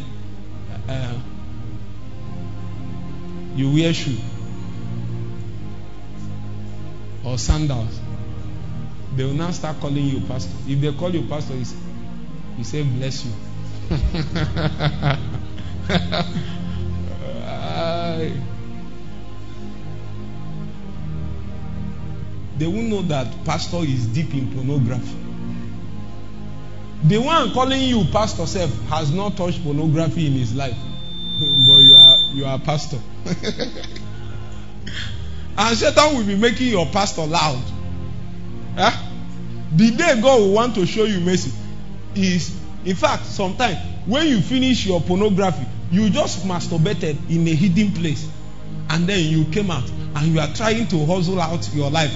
uh, 0.89 1.17
you 3.55 3.73
wear 3.73 3.93
shoe 3.93 4.17
or 7.23 7.37
sandals 7.37 8.01
they 9.15 9.23
will 9.23 9.33
now 9.33 9.49
start 9.51 9.79
calling 9.79 10.05
you 10.05 10.19
pastor. 10.27 10.51
If 10.67 10.81
they 10.81 10.91
call 10.91 11.15
you 11.15 11.25
pastor 11.27 11.55
you 11.55 12.63
say 12.63 12.83
Bless 12.83 13.25
you. 13.25 13.31
they 22.57 22.67
won't 22.67 22.87
know 22.87 23.01
that 23.03 23.27
pastor 23.45 23.77
is 23.77 24.07
deep 24.07 24.33
in 24.33 24.51
pornography. 24.53 25.15
The 27.03 27.17
one 27.19 27.51
calling 27.51 27.81
you 27.81 28.05
pastor 28.11 28.45
self 28.45 28.71
has 28.87 29.11
not 29.11 29.37
touched 29.37 29.63
pornography 29.63 30.27
in 30.27 30.33
his 30.33 30.55
life. 30.55 30.77
but 31.39 31.79
you 31.79 31.93
are 31.93 32.17
you 32.33 32.45
are 32.45 32.59
pastor. 32.59 32.99
and 35.57 35.77
Satan 35.77 36.17
will 36.17 36.25
be 36.25 36.35
making 36.35 36.67
your 36.67 36.85
pastor 36.87 37.25
loud. 37.25 37.61
Huh? 38.75 38.91
The 39.75 39.91
day 39.91 40.21
God 40.21 40.39
will 40.39 40.53
want 40.53 40.75
to 40.75 40.85
show 40.85 41.03
you 41.03 41.19
mercy 41.19 41.51
is, 42.15 42.57
in 42.85 42.95
fact, 42.95 43.25
sometimes 43.25 43.77
when 44.05 44.27
you 44.27 44.39
finish 44.39 44.85
your 44.85 45.01
pornography, 45.01 45.65
you 45.91 46.09
just 46.09 46.45
masturbated 46.45 47.17
in 47.29 47.47
a 47.47 47.53
hidden 47.53 47.91
place, 47.93 48.29
and 48.89 49.07
then 49.07 49.19
you 49.19 49.45
came 49.45 49.69
out 49.69 49.89
and 50.15 50.27
you 50.27 50.39
are 50.39 50.53
trying 50.53 50.87
to 50.87 51.05
hustle 51.05 51.41
out 51.41 51.69
your 51.73 51.91
life, 51.91 52.13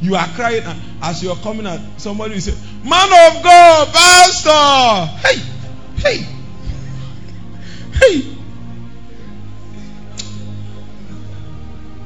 you 0.00 0.14
are 0.14 0.26
crying 0.28 0.62
and 0.64 0.80
as 1.02 1.22
you 1.22 1.30
are 1.30 1.36
coming 1.36 1.66
out. 1.66 1.80
Somebody 1.98 2.34
will 2.34 2.40
say, 2.40 2.54
"Man 2.82 3.36
of 3.36 3.42
God, 3.42 3.88
pastor, 3.92 5.06
hey, 5.28 5.38
hey, 5.96 6.26
hey." 7.92 8.36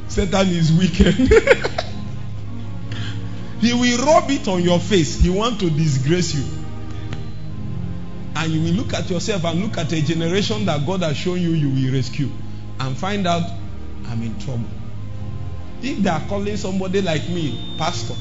Satan 0.08 0.48
is 0.48 0.72
wicked. 0.72 1.14
he 3.60 3.72
will 3.74 3.98
rub 4.06 4.30
it 4.30 4.46
on 4.46 4.62
your 4.62 4.78
face. 4.78 5.20
He 5.20 5.28
want 5.28 5.58
to 5.58 5.70
disgrace 5.70 6.34
you. 6.34 6.44
And 8.36 8.52
you 8.52 8.62
will 8.62 8.84
look 8.84 8.94
at 8.94 9.10
yourself 9.10 9.44
and 9.44 9.60
look 9.60 9.76
at 9.76 9.92
a 9.92 10.02
generation 10.02 10.66
that 10.66 10.86
God 10.86 11.02
has 11.02 11.16
shown 11.16 11.40
you 11.40 11.50
you 11.50 11.68
will 11.68 11.92
rescue 11.94 12.30
and 12.78 12.96
find 12.96 13.26
out 13.26 13.42
I'm 14.06 14.22
in 14.22 14.38
trouble. 14.38 14.68
If 15.84 16.02
they 16.02 16.08
are 16.08 16.22
calling 16.28 16.56
somebody 16.56 17.02
like 17.02 17.28
me 17.28 17.76
pastor, 17.76 18.14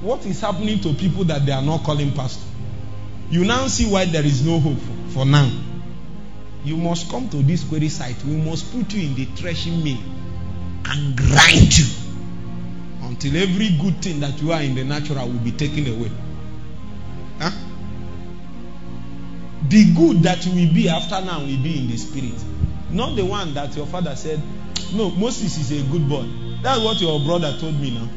what 0.00 0.24
is 0.24 0.40
happening 0.40 0.80
to 0.80 0.94
people 0.94 1.24
that 1.24 1.44
they 1.44 1.52
are 1.52 1.62
not 1.62 1.84
calling 1.84 2.10
pastor? 2.12 2.46
You 3.28 3.44
now 3.44 3.66
see 3.66 3.90
why 3.90 4.06
there 4.06 4.24
is 4.24 4.46
no 4.46 4.60
hope 4.60 4.78
for, 5.10 5.26
now. 5.26 5.50
You 6.64 6.78
must 6.78 7.10
come 7.10 7.28
to 7.28 7.36
this 7.42 7.64
query 7.64 7.90
site. 7.90 8.16
We 8.24 8.36
must 8.36 8.72
put 8.72 8.94
you 8.94 9.08
in 9.08 9.14
the 9.14 9.26
threshing 9.36 9.84
mill 9.84 9.98
and 10.86 11.16
grind 11.16 11.76
you 11.76 11.86
until 13.02 13.36
every 13.36 13.76
good 13.78 14.02
thing 14.02 14.20
that 14.20 14.40
you 14.40 14.52
are 14.52 14.62
in 14.62 14.74
the 14.74 14.84
natural 14.84 15.26
will 15.26 15.38
be 15.40 15.52
taken 15.52 15.86
away. 15.86 16.10
Huh? 17.38 17.50
The 19.68 19.92
good 19.94 20.22
that 20.22 20.46
will 20.46 20.72
be 20.72 20.88
after 20.88 21.20
now 21.22 21.40
will 21.40 21.62
be 21.62 21.78
in 21.78 21.88
the 21.88 21.96
spirit. 21.98 22.42
Not 22.90 23.16
the 23.16 23.24
one 23.26 23.52
that 23.54 23.76
your 23.76 23.86
father 23.86 24.16
said, 24.16 24.40
No, 24.94 25.10
Moses 25.10 25.58
is 25.58 25.72
a 25.72 25.90
good 25.90 26.08
boy. 26.08 26.24
That's 26.62 26.80
what 26.80 27.00
your 27.00 27.20
brother 27.20 27.56
told 27.58 27.80
me 27.80 27.90
now. 27.90 28.08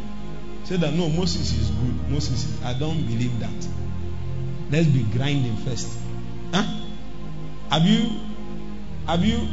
Said 0.63 0.81
that 0.81 0.93
no, 0.93 1.09
Moses 1.09 1.53
is 1.53 1.69
good. 1.69 2.09
Moses, 2.09 2.43
is, 2.43 2.63
I 2.63 2.73
don't 2.77 3.01
believe 3.07 3.39
that. 3.39 3.67
Let's 4.69 4.87
be 4.87 5.03
grinding 5.03 5.55
first. 5.57 5.87
Huh? 6.53 6.63
Have 7.69 7.83
you 7.83 8.09
have 9.05 9.23
you 9.23 9.47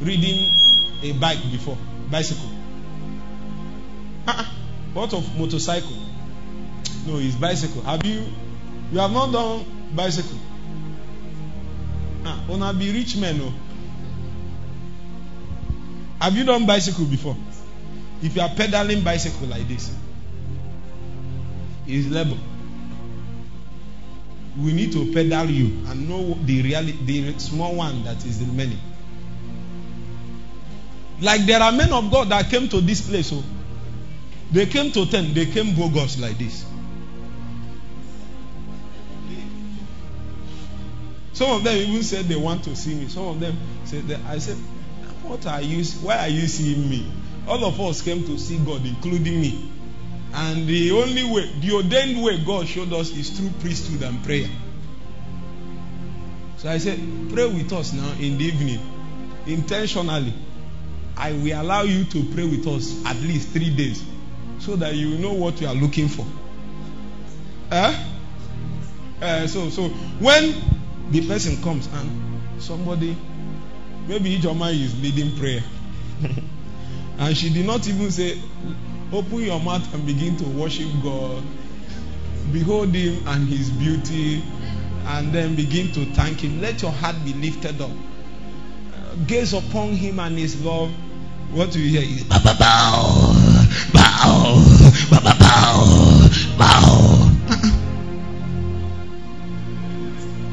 ridden 0.00 0.52
a 1.02 1.12
bike 1.12 1.40
before? 1.50 1.78
Bicycle. 2.10 2.50
Uh-uh. 4.26 4.44
What 4.92 5.14
of 5.14 5.38
motorcycle? 5.38 5.96
No, 7.06 7.16
it's 7.18 7.36
bicycle. 7.36 7.82
Have 7.82 8.04
you 8.04 8.24
you 8.92 8.98
have 8.98 9.12
not 9.12 9.32
done 9.32 9.64
bicycle? 9.94 10.38
Ah, 12.24 12.44
wanna 12.48 12.74
be 12.74 12.92
rich 12.92 13.16
men, 13.16 13.40
oh. 13.42 13.54
Have 16.20 16.36
you 16.36 16.44
done 16.44 16.66
bicycle 16.66 17.06
before? 17.06 17.36
If 18.22 18.36
you 18.36 18.42
are 18.42 18.50
pedaling 18.50 19.02
bicycle 19.02 19.46
like 19.48 19.66
this, 19.66 19.94
it's 21.86 22.08
level. 22.08 22.36
We 24.58 24.72
need 24.72 24.92
to 24.92 25.12
pedal 25.12 25.46
you 25.46 25.66
and 25.86 26.08
know 26.08 26.34
the 26.44 26.62
reality, 26.62 26.98
the 27.04 27.38
small 27.38 27.74
one 27.74 28.04
that 28.04 28.24
is 28.26 28.44
the 28.44 28.52
many. 28.52 28.78
Like 31.20 31.42
there 31.46 31.62
are 31.62 31.72
men 31.72 31.92
of 31.92 32.10
God 32.10 32.28
that 32.30 32.50
came 32.50 32.68
to 32.68 32.80
this 32.80 33.08
place, 33.08 33.30
oh, 33.32 33.42
they 34.52 34.66
came 34.66 34.90
to 34.92 35.06
ten, 35.06 35.32
they 35.32 35.46
came 35.46 35.74
bogus 35.74 36.18
like 36.18 36.36
this. 36.38 36.66
Some 41.32 41.52
of 41.52 41.64
them 41.64 41.74
even 41.76 42.02
said 42.02 42.26
they 42.26 42.36
want 42.36 42.64
to 42.64 42.76
see 42.76 42.94
me. 42.94 43.08
Some 43.08 43.24
of 43.24 43.40
them 43.40 43.56
said 43.84 44.06
that 44.08 44.20
I 44.26 44.38
said, 44.38 44.58
What 45.30 45.46
are 45.46 45.62
you 45.62 45.84
why 46.02 46.18
are 46.18 46.28
you 46.28 46.48
seeing 46.48 46.90
me? 46.90 47.06
All 47.46 47.64
of 47.64 47.80
us 47.80 48.02
came 48.02 48.24
to 48.24 48.36
see 48.36 48.58
God, 48.58 48.84
including 48.84 49.40
me. 49.40 49.70
And 50.34 50.66
the 50.66 50.90
only 50.90 51.22
way, 51.22 51.52
the 51.60 51.72
ordained 51.72 52.20
way 52.20 52.44
God 52.44 52.66
showed 52.66 52.92
us 52.92 53.16
is 53.16 53.30
through 53.30 53.50
priesthood 53.60 54.02
and 54.02 54.24
prayer. 54.24 54.48
So 56.56 56.68
I 56.68 56.78
said, 56.78 56.98
Pray 57.32 57.46
with 57.46 57.72
us 57.72 57.92
now 57.92 58.10
in 58.18 58.38
the 58.38 58.44
evening. 58.44 58.80
Intentionally. 59.46 60.34
I 61.16 61.30
will 61.30 61.62
allow 61.62 61.82
you 61.82 62.02
to 62.06 62.24
pray 62.34 62.48
with 62.48 62.66
us 62.66 63.00
at 63.06 63.14
least 63.18 63.50
three 63.50 63.70
days 63.70 64.02
so 64.58 64.74
that 64.74 64.96
you 64.96 65.16
know 65.18 65.34
what 65.34 65.60
you 65.60 65.68
are 65.68 65.74
looking 65.76 66.08
for. 66.08 66.26
Eh? 67.70 68.04
Uh, 69.22 69.46
so 69.46 69.70
so 69.70 69.90
when 70.18 70.60
the 71.12 71.24
person 71.28 71.62
comes 71.62 71.86
and 71.86 72.60
somebody 72.60 73.16
maybe 74.10 74.36
Ijoma 74.36 74.72
is 74.74 75.00
leading 75.00 75.36
prayer. 75.38 75.62
And 77.20 77.36
she 77.36 77.50
did 77.52 77.66
not 77.66 77.86
even 77.86 78.10
say 78.10 78.38
open 79.12 79.40
your 79.40 79.60
mouth 79.60 79.92
and 79.94 80.06
begin 80.06 80.36
to 80.38 80.44
worship 80.48 80.88
God. 81.02 81.42
Behold 82.50 82.94
him 82.94 83.28
and 83.28 83.46
his 83.46 83.68
beauty 83.68 84.42
and 85.06 85.30
then 85.30 85.54
begin 85.54 85.92
to 85.92 86.06
thank 86.14 86.40
him. 86.40 86.62
Let 86.62 86.80
your 86.80 86.92
heart 86.92 87.16
be 87.24 87.34
lifted 87.34 87.78
up. 87.82 87.90
Gaze 89.26 89.52
upon 89.52 89.90
him 89.92 90.18
and 90.18 90.38
his 90.38 90.64
love. 90.64 90.90
What 91.52 91.72
do 91.72 91.78
you 91.78 92.00
hear? 92.00 92.08
Is 92.08 92.24
bow 92.24 92.40
bow 92.42 92.54
bow 92.54 93.34
bow 95.10 95.34
bow 95.38 96.28
bow 96.58 97.20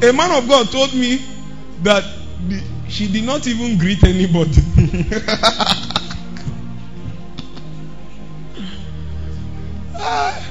a 0.03 0.13
man 0.13 0.31
of 0.43 0.47
God 0.47 0.69
told 0.69 0.93
me 0.93 1.21
that 1.83 2.03
she 2.89 3.11
did 3.11 3.23
not 3.23 3.47
even 3.47 3.77
greet 3.77 4.03
anybody. 4.03 4.61
Ah. 9.99 10.47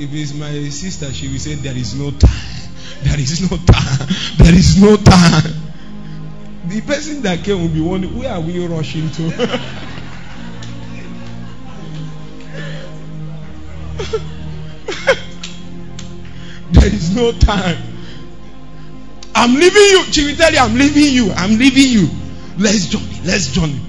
if 0.00 0.12
it's 0.14 0.32
my 0.34 0.50
sister, 0.70 1.12
she 1.12 1.28
will 1.28 1.38
say, 1.38 1.54
There 1.54 1.76
is 1.76 1.94
no 1.94 2.10
time. 2.10 2.30
There 3.02 3.18
is 3.18 3.50
no 3.50 3.56
time. 3.56 4.08
There 4.38 4.54
is 4.54 4.80
no 4.80 4.96
time. 4.96 5.52
The 6.68 6.80
person 6.82 7.22
that 7.22 7.42
came 7.44 7.60
will 7.60 7.68
be 7.68 7.80
wondering, 7.80 8.18
Where 8.18 8.32
are 8.32 8.40
we 8.40 8.64
rushing 8.66 9.10
to? 9.10 9.22
there 16.72 16.86
is 16.86 17.14
no 17.14 17.32
time. 17.32 17.89
I'm 19.40 19.54
leaving 19.54 19.82
you. 19.82 20.04
She 20.12 20.26
will 20.26 20.36
tell 20.36 20.52
you, 20.52 20.58
I'm 20.58 20.74
leaving 20.74 21.14
you. 21.14 21.32
I'm 21.32 21.56
leaving 21.56 21.88
you. 21.88 22.08
Let's 22.58 22.84
journey. 22.86 23.20
Let's 23.24 23.46
journey. 23.52 23.80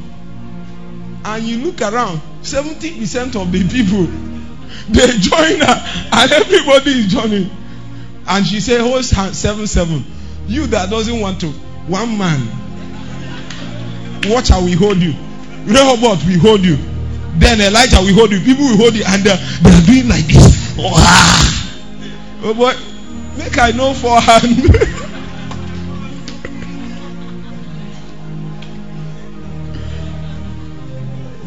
And 1.26 1.44
you 1.44 1.58
look 1.58 1.82
around, 1.82 2.22
70% 2.42 3.36
of 3.36 3.52
the 3.52 3.68
people 3.68 4.08
they 4.90 5.08
join 5.20 5.60
her, 5.60 6.10
and 6.14 6.32
everybody 6.32 6.92
is 6.92 7.08
joining. 7.08 7.50
And 8.28 8.46
she 8.46 8.62
said, 8.62 8.80
Hold 8.80 9.10
hand, 9.10 9.36
seven 9.36 9.68
seven. 9.68 10.06
You 10.48 10.68
that 10.68 10.90
doesn't 10.90 11.20
want 11.20 11.42
to, 11.42 11.50
one 11.50 12.18
man. 12.18 12.40
Watch 14.32 14.48
how 14.48 14.64
we 14.64 14.72
hold 14.72 15.00
you. 15.00 15.14
Rehoboth 15.66 16.26
will 16.26 16.40
hold 16.40 16.62
you. 16.62 16.78
Then 17.40 17.60
Elijah 17.60 18.00
will 18.00 18.14
hold 18.14 18.32
you. 18.32 18.40
People 18.40 18.64
will 18.64 18.78
hold 18.78 18.96
you, 18.96 19.04
and 19.06 19.22
they 19.22 19.36
they 19.64 19.70
are 19.70 19.86
doing 19.86 20.08
like 20.08 20.28
this. 20.28 20.78
Wow. 20.78 20.94
Oh 22.44 22.54
boy, 22.56 22.74
make 23.38 23.58
I 23.58 23.72
know 23.72 23.94
forehand. 23.94 24.98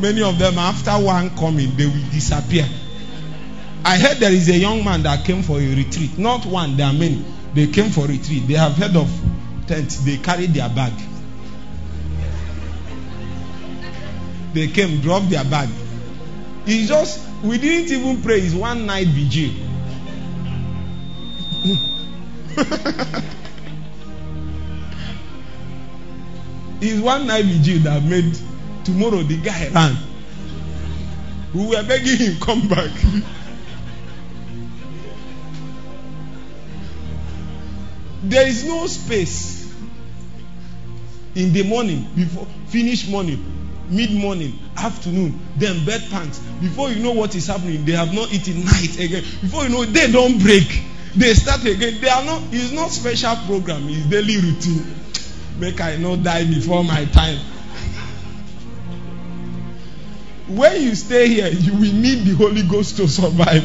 Many 0.05 0.21
of 0.21 0.39
them, 0.39 0.59
after 0.59 0.91
one 1.03 1.35
coming, 1.35 1.75
they 1.77 1.87
will 1.87 2.11
disappear. 2.13 2.69
I 3.87 3.97
heard 3.97 4.19
there 4.19 4.35
is 4.35 4.51
a 4.51 4.59
young 4.59 4.85
man 4.85 5.03
that 5.05 5.25
came 5.25 5.43
for 5.43 5.59
a 5.59 5.75
retreat. 5.75 6.19
Not 6.19 6.45
one, 6.45 6.77
there 6.77 6.89
are 6.89 6.93
many. 6.93 7.25
They 7.55 7.69
came 7.69 7.89
for 7.89 8.07
retreat. 8.07 8.47
They 8.47 8.53
have 8.53 8.73
heard 8.73 8.95
of 8.97 9.11
tents. 9.67 10.05
They 10.05 10.19
carried 10.19 10.53
their 10.53 10.69
bag. 10.69 10.93
They 14.53 14.67
came, 14.67 15.01
dropped 15.01 15.31
their 15.31 15.45
bag. 15.45 15.71
It's 16.67 16.89
just, 16.89 17.27
we 17.43 17.57
didn't 17.57 17.91
even 17.91 18.23
pray. 18.23 18.41
It's 18.41 18.55
one 18.55 18.85
night 18.85 19.07
vigil. 19.07 19.55
it's 26.83 27.01
one 27.01 27.27
night 27.27 27.47
vigil 27.47 27.79
that 27.85 28.05
made 28.05 28.37
tomorrow 28.85 29.23
the 29.23 29.37
guy 29.41 29.69
ran. 29.69 29.97
We 31.55 31.67
were 31.67 31.83
begging 31.85 32.17
him 32.17 32.41
come 32.41 32.69
back. 32.69 32.91
there 38.25 38.47
is 38.47 38.65
no 38.65 38.87
space. 38.87 39.55
in 41.35 41.53
the 41.53 41.65
morning 41.65 42.07
before 42.15 42.47
finish 42.69 43.09
morning 43.09 43.45
mid 43.89 44.11
morning 44.13 44.59
afternoon 44.77 45.39
then 45.57 45.85
bed 45.85 46.01
pants 46.11 46.39
before 46.61 46.91
you 46.91 47.03
know 47.03 47.13
what 47.13 47.35
is 47.35 47.47
happening 47.49 47.85
they 47.85 47.93
have 47.93 48.15
not 48.15 48.33
eaten 48.33 48.65
night 48.65 48.99
again 48.99 49.23
before 49.43 49.65
you 49.65 49.69
know 49.69 49.85
they 49.85 50.11
don't 50.11 50.39
break 50.39 50.83
they 51.17 51.35
start 51.35 51.65
again 51.65 52.01
they 52.01 52.09
are 52.09 52.25
not 52.25 52.41
it's 52.53 52.73
not 52.73 52.91
special 52.91 53.35
program 53.47 53.83
it's 53.89 54.07
daily 54.07 54.37
routine 54.39 54.87
make 55.59 55.81
i 55.81 55.97
not 55.97 56.23
die 56.23 56.45
before 56.45 56.85
my 56.85 57.05
time 57.07 57.39
when 60.49 60.83
you 60.83 60.95
stay 60.95 61.29
here 61.29 61.49
you 61.49 61.73
will 61.73 61.93
need 61.93 62.25
the 62.25 62.35
holy 62.35 62.63
ghost 62.63 62.97
to 62.97 63.09
survive. 63.09 63.65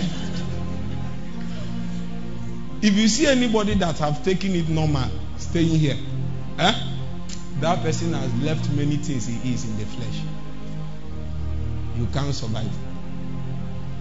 If 2.82 2.94
you 2.94 3.08
see 3.10 3.28
anybody 3.28 3.74
that 3.76 3.98
have 4.00 4.24
taken 4.24 4.56
it 4.56 4.70
normal 4.70 5.10
staying 5.38 5.80
here 5.80 5.98
eh, 6.58 6.74
that 7.60 7.82
person 7.82 8.14
has 8.14 8.34
left 8.42 8.70
many 8.72 8.98
things 8.98 9.28
he 9.28 9.54
is 9.54 9.66
in 9.66 9.78
the 9.78 9.86
flesh. 9.86 10.22
You 11.98 12.08
can't 12.14 12.34
survive. 12.34 12.72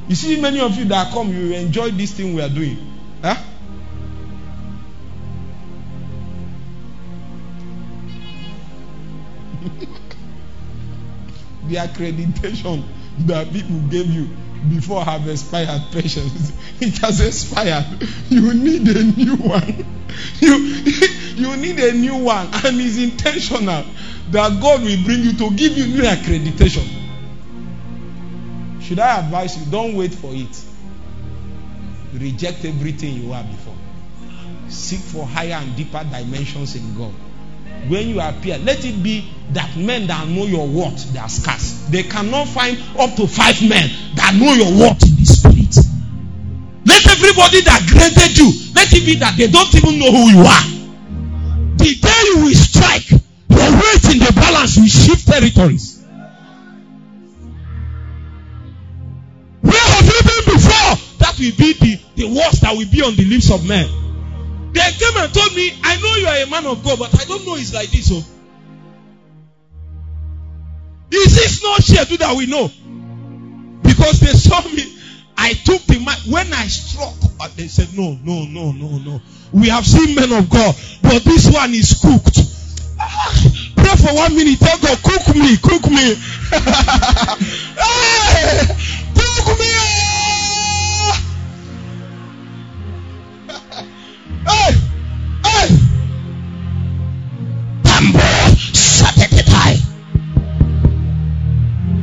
You 0.08 0.14
see 0.14 0.40
many 0.40 0.60
of 0.60 0.76
you 0.76 0.84
that 0.86 1.12
come 1.12 1.30
you 1.32 1.54
enjoy 1.54 1.90
this 1.90 2.12
thing 2.12 2.34
we 2.34 2.42
are 2.42 2.48
doing 2.48 2.97
the 11.68 11.76
accreditation 11.76 12.84
that 13.26 13.52
people 13.52 13.78
gave 13.90 14.06
you 14.06 14.28
before 14.68 15.04
have 15.04 15.28
expired 15.28 15.82
patience 15.92 16.52
it 16.80 16.98
has 16.98 17.20
expired. 17.20 17.86
You 18.28 18.54
need 18.54 18.88
a 18.88 19.04
new 19.04 19.36
one. 19.36 19.84
You 20.40 20.56
you 21.36 21.56
need 21.58 21.78
a 21.78 21.92
new 21.92 22.16
one. 22.16 22.46
And 22.46 22.80
it's 22.80 22.96
intentional 22.96 23.84
that 24.30 24.60
god 24.60 24.82
will 24.82 25.04
bring 25.04 25.20
you 25.20 25.32
to 25.34 25.50
give 25.50 25.76
you 25.76 25.86
new 25.86 26.02
accreditation. 26.02 26.88
Should 28.82 28.98
i 28.98 29.20
advise 29.20 29.58
you 29.58 29.70
don't 29.70 29.94
wait 29.94 30.14
for 30.14 30.30
it. 30.32 30.64
Reject 32.14 32.64
everything 32.64 33.14
you 33.14 33.28
were 33.28 33.44
before. 33.44 33.76
Seek 34.68 35.00
for 35.00 35.26
higher 35.26 35.52
and 35.62 35.76
deeper 35.76 36.02
dimensions 36.10 36.74
in 36.74 36.96
god 36.96 37.14
when 37.86 38.08
you 38.08 38.20
appear, 38.20 38.58
let 38.58 38.84
it 38.84 39.02
be 39.02 39.30
that 39.52 39.76
men 39.76 40.06
that 40.08 40.28
know 40.28 40.44
your 40.44 40.66
worth, 40.66 41.12
they 41.12 41.18
are 41.18 41.28
scarce. 41.28 41.86
They 41.88 42.02
cannot 42.02 42.48
find 42.48 42.78
up 42.98 43.14
to 43.16 43.26
five 43.26 43.60
men 43.62 43.90
that 44.16 44.34
know 44.34 44.52
your 44.52 44.72
worth 44.78 45.02
in 45.06 45.16
the 45.16 45.24
spirit. 45.24 45.76
Let 46.84 47.06
everybody 47.06 47.60
that 47.62 47.86
granted 47.88 48.36
you, 48.38 48.52
let 48.74 48.92
it 48.92 49.04
be 49.04 49.16
that 49.16 49.36
they 49.36 49.48
don't 49.48 49.74
even 49.74 49.98
know 49.98 50.10
who 50.10 50.30
you 50.30 50.42
are. 50.44 50.64
The 51.78 51.94
day 51.94 52.22
you 52.34 52.44
will 52.44 52.54
strike, 52.54 53.10
your 53.10 53.70
weight 53.72 54.04
in 54.12 54.18
the 54.20 54.32
balance 54.34 54.76
will 54.76 54.86
shift 54.86 55.26
territories. 55.26 56.04
Where 59.60 59.72
have 59.72 60.06
you 60.06 60.20
been 60.24 60.54
before? 60.54 60.92
That 61.18 61.36
will 61.38 61.56
be 61.56 61.72
the, 61.72 62.00
the 62.16 62.26
worst 62.26 62.62
that 62.62 62.76
will 62.76 62.88
be 62.90 63.02
on 63.02 63.16
the 63.16 63.24
lips 63.24 63.50
of 63.50 63.66
men. 63.66 64.07
They 64.78 64.92
came 64.92 65.16
and 65.16 65.34
told 65.34 65.54
me, 65.56 65.76
I 65.82 65.96
know 66.00 66.14
you 66.14 66.26
are 66.28 66.36
a 66.36 66.46
man 66.46 66.66
of 66.66 66.84
God, 66.84 67.00
but 67.00 67.20
I 67.20 67.24
don't 67.24 67.44
know 67.44 67.56
it's 67.56 67.74
like 67.74 67.90
this. 67.90 68.10
Oh. 68.12 68.24
Is 71.10 71.34
this 71.34 71.62
not 71.64 71.82
schedule 71.82 72.18
that 72.18 72.36
we 72.36 72.46
know? 72.46 72.70
Because 73.82 74.20
they 74.20 74.32
saw 74.38 74.62
me. 74.70 74.94
I 75.36 75.54
took 75.54 75.82
the 75.82 75.98
mic. 75.98 76.18
When 76.32 76.52
I 76.52 76.68
struck, 76.68 77.14
uh, 77.40 77.48
they 77.56 77.66
said, 77.66 77.88
No, 77.96 78.16
no, 78.22 78.44
no, 78.44 78.70
no, 78.70 78.98
no. 78.98 79.20
We 79.52 79.68
have 79.68 79.84
seen 79.84 80.14
men 80.14 80.32
of 80.32 80.48
God, 80.48 80.76
but 81.02 81.24
this 81.24 81.50
one 81.50 81.74
is 81.74 81.98
cooked. 82.00 82.38
Ah, 83.00 83.34
pray 83.74 83.96
for 83.96 84.14
one 84.14 84.36
minute. 84.36 84.60
Tell 84.60 84.78
God, 84.78 84.98
cook 85.02 85.34
me, 85.34 85.56
cook 85.56 85.90
me. 85.90 86.14
hey, 87.74 88.62
cook 89.14 89.58
me. 89.58 89.77
Hey! 94.48 94.72
Hey! 95.44 95.68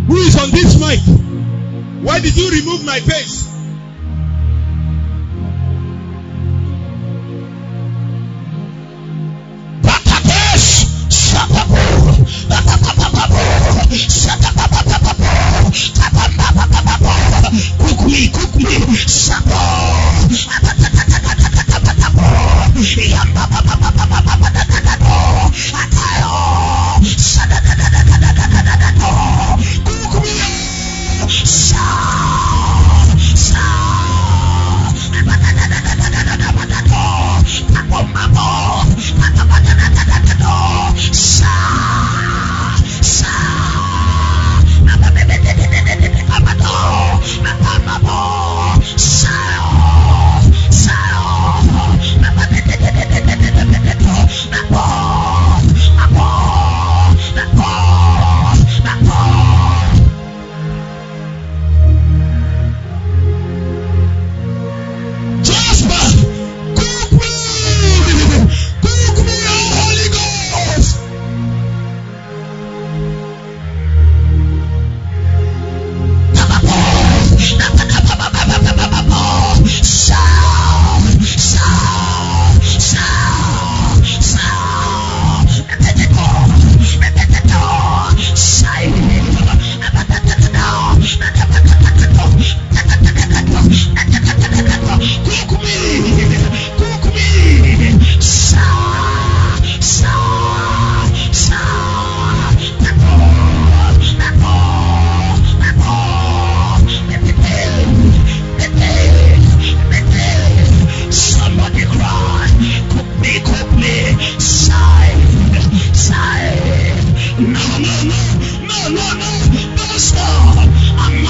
Who 0.08 0.16
is 0.18 0.38
on 0.38 0.52
this 0.52 0.80
mic? 0.80 1.00
Why 2.04 2.20
did 2.20 2.38
you 2.38 2.50
remove 2.52 2.86
my 2.86 3.00
face? 3.00 3.55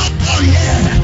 I'm 0.07 0.83
not 0.85 0.94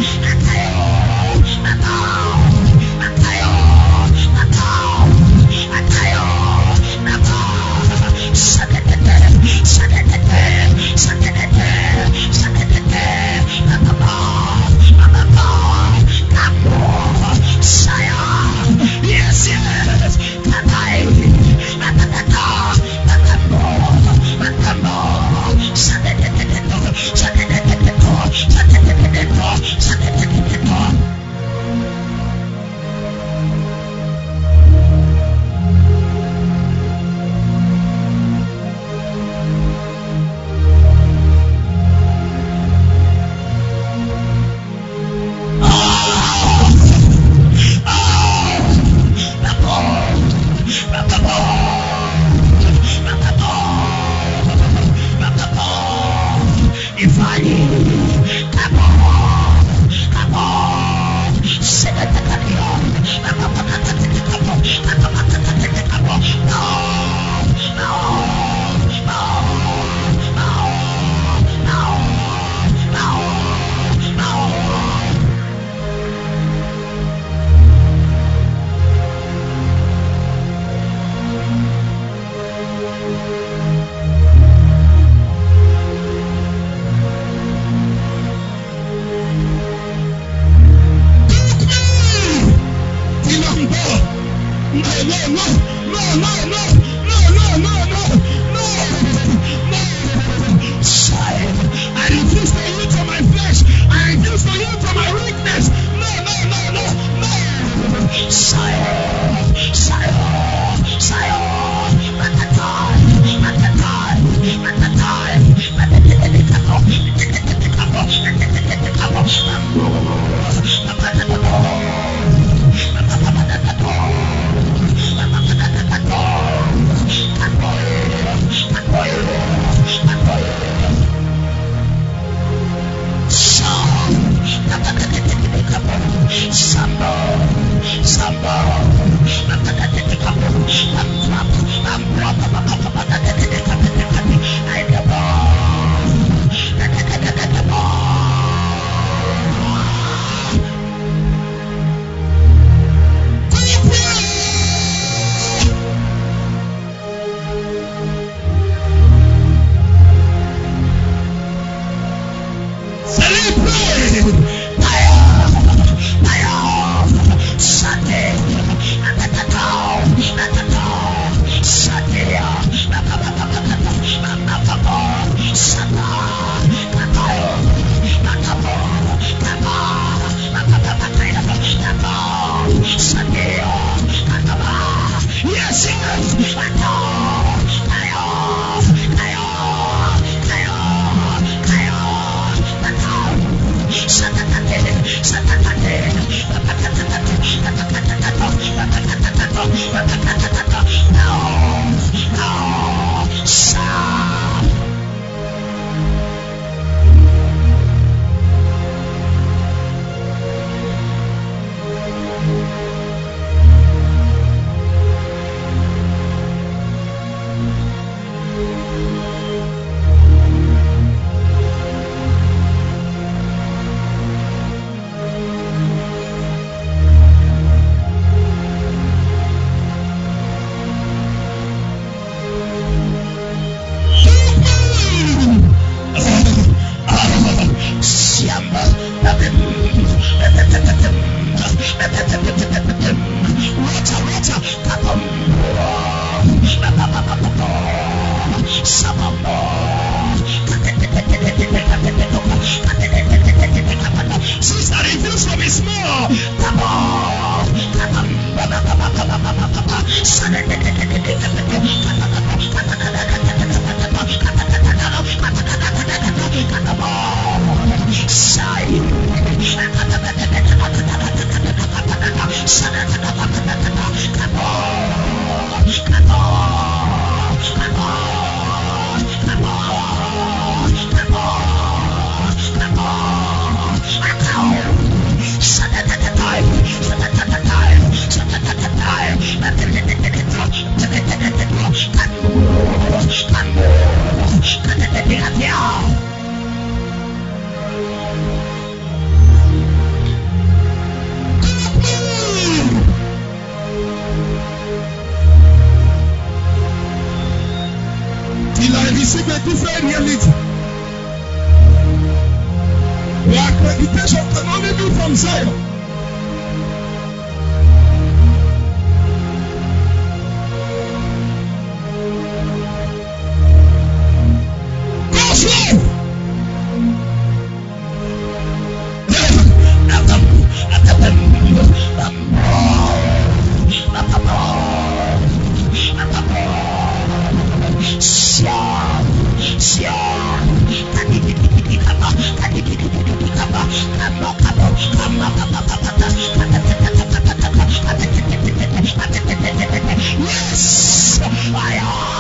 Yes! 350.39 351.39
Fire! 351.71 352.31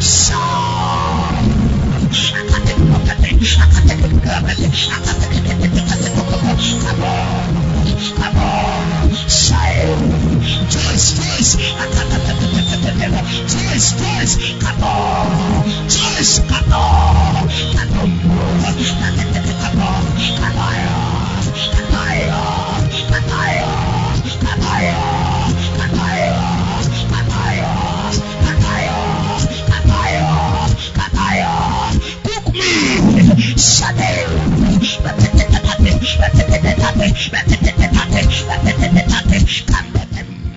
So... 0.00 0.38
Choice, 10.98 11.14
choice. 11.14 11.54
Choice, 13.46 13.88
choice. 13.94 14.34
Kato. 14.58 14.90
Choice, 15.86 16.42
kato. 16.50 16.82
Kato. 17.78 18.02
Kato. 19.62 19.90
Kataya. 20.42 20.98
Kataya. 21.54 22.42
Kataya. 23.14 23.70
Kataya. 24.42 24.98
Kataya. 25.62 26.18
Shut 39.50 39.96
up! 39.96 39.97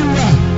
are 0.00 0.49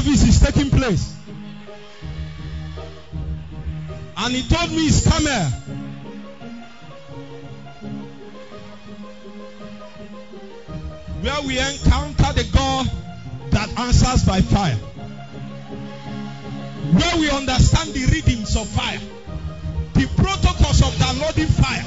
service 0.00 0.22
is 0.22 0.40
taking 0.40 0.70
place. 0.70 1.14
And 4.16 4.34
he 4.34 4.42
told 4.48 4.70
me 4.70 4.86
it's 4.86 5.06
Carmel. 5.06 5.50
Where 11.20 11.42
we 11.46 11.58
encounter 11.58 12.32
the 12.32 12.48
God 12.52 12.90
that 13.50 13.78
answers 13.78 14.24
by 14.24 14.40
fire. 14.40 14.76
Where 16.92 17.16
we 17.18 17.30
understand 17.30 17.92
the 17.92 18.06
rhythms 18.06 18.56
of 18.56 18.68
fire. 18.68 19.00
The 19.94 20.06
protocols 20.16 20.82
of 20.82 20.98
downloading 20.98 21.46
fire. 21.46 21.84